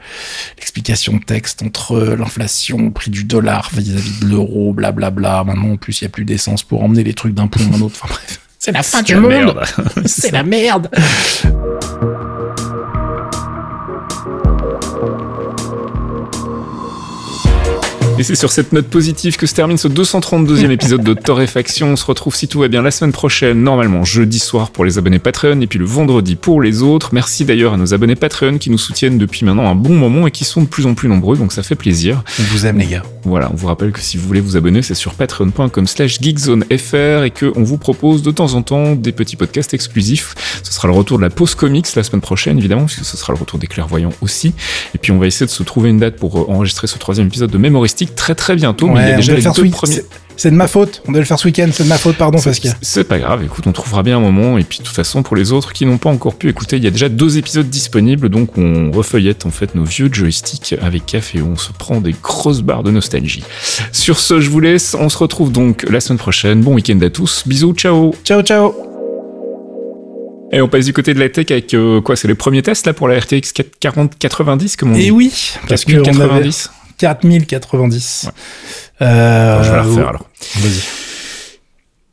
[0.58, 5.44] l'explication de texte entre l'inflation, le prix du dollar vis-à-vis de l'euro, blablabla.
[5.44, 7.78] Maintenant en plus il y a plus d'essence pour emmener les trucs d'un point à
[7.78, 7.96] un autre.
[8.02, 9.62] Enfin bref, c'est la fin du monde.
[10.06, 10.90] C'est la merde.
[18.20, 21.90] Et c'est sur cette note positive que se termine ce 232e épisode de Torréfaction.
[21.92, 24.98] On se retrouve si tout va bien la semaine prochaine, normalement jeudi soir pour les
[24.98, 27.10] abonnés Patreon et puis le vendredi pour les autres.
[27.14, 30.32] Merci d'ailleurs à nos abonnés Patreon qui nous soutiennent depuis maintenant un bon moment et
[30.32, 32.24] qui sont de plus en plus nombreux, donc ça fait plaisir.
[32.40, 33.04] On vous aime les gars.
[33.24, 37.24] Voilà, on vous rappelle que si vous voulez vous abonner, c'est sur patreon.com slash geekzonefr
[37.24, 40.34] et qu'on vous propose de temps en temps des petits podcasts exclusifs.
[40.64, 43.34] Ce sera le retour de la pause comics la semaine prochaine, évidemment, puisque ce sera
[43.34, 44.54] le retour des clairvoyants aussi.
[44.96, 47.52] Et puis on va essayer de se trouver une date pour enregistrer ce troisième épisode
[47.52, 50.02] de Mémoristique très très bientôt, mais il y a déjà les deux premiers.
[50.38, 51.02] C'est de ma faute.
[51.08, 51.68] On devait le faire ce week-end.
[51.72, 52.72] C'est de ma faute, pardon, Fasquia.
[52.82, 53.44] C'est pas grave.
[53.44, 54.60] Écoute, on trouvera bien un moment.
[54.60, 56.84] Et puis, de toute façon, pour les autres qui n'ont pas encore pu écouter, il
[56.84, 58.30] y a déjà deux épisodes disponibles.
[58.30, 61.42] Donc, on refeuillette en fait nos vieux joysticks avec café.
[61.42, 63.44] On se prend des grosses barres de nostalgie.
[63.92, 64.96] Sur ce, je vous laisse.
[65.00, 66.62] On se retrouve donc la semaine prochaine.
[66.62, 67.44] Bon week-end à tous.
[67.48, 67.74] Bisous.
[67.74, 68.14] Ciao.
[68.24, 68.76] Ciao, ciao.
[70.52, 72.86] Et on passe du côté de la tech avec euh, quoi C'est les premiers tests
[72.86, 75.08] là pour la RTX 4090 comme on dit.
[75.08, 78.30] Et oui, parce que on avait 4090.
[79.02, 80.30] Euh, je vais la refaire alors.
[80.58, 80.82] Vas-y.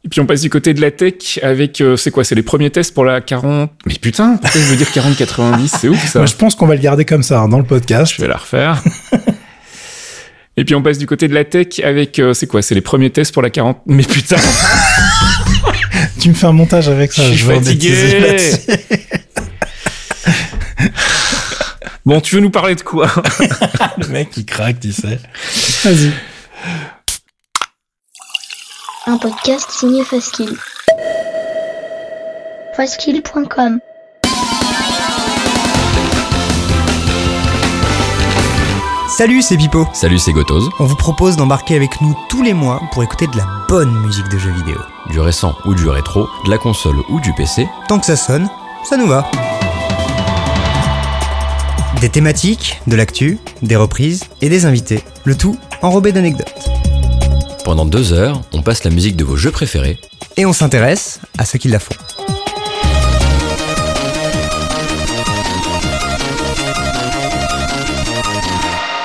[0.05, 2.43] Et puis on passe du côté de la tech avec euh, c'est quoi C'est les
[2.43, 3.71] premiers tests pour la 40.
[3.87, 6.19] Mais putain, pourquoi je veux dire 4090 C'est ouf ça.
[6.19, 8.13] Moi, je pense qu'on va le garder comme ça hein, dans le podcast.
[8.15, 8.83] Je vais la refaire.
[10.57, 12.81] Et puis on passe du côté de la tech avec euh, c'est quoi C'est les
[12.83, 13.79] premiers tests pour la 40.
[13.87, 14.37] Mais putain.
[16.21, 17.23] tu me fais un montage avec ça.
[17.25, 17.95] Je suis fatigué.
[22.05, 23.09] bon, tu veux nous parler de quoi
[23.99, 25.21] Le mec qui craque, tu sais.
[25.85, 26.13] Vas-y.
[29.07, 30.57] Un podcast signé Faskill.
[32.77, 33.81] Faskill.com
[39.17, 39.87] Salut, c'est Pipo.
[39.93, 40.69] Salut, c'est Gotoz.
[40.81, 44.29] On vous propose d'embarquer avec nous tous les mois pour écouter de la bonne musique
[44.29, 44.79] de jeux vidéo.
[45.11, 47.69] Du récent ou du rétro, de la console ou du PC.
[47.87, 48.49] Tant que ça sonne,
[48.83, 49.31] ça nous va.
[52.05, 55.03] Des thématiques, de l'actu, des reprises et des invités.
[55.25, 56.69] Le tout enrobé d'anecdotes.
[57.65, 59.99] Pendant deux heures, on passe la musique de vos jeux préférés.
[60.37, 61.95] Et on s'intéresse à ceux qui la font.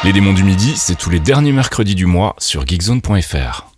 [0.03, 3.68] Les démons du midi, c'est tous les derniers mercredis du mois sur geekzone.fr.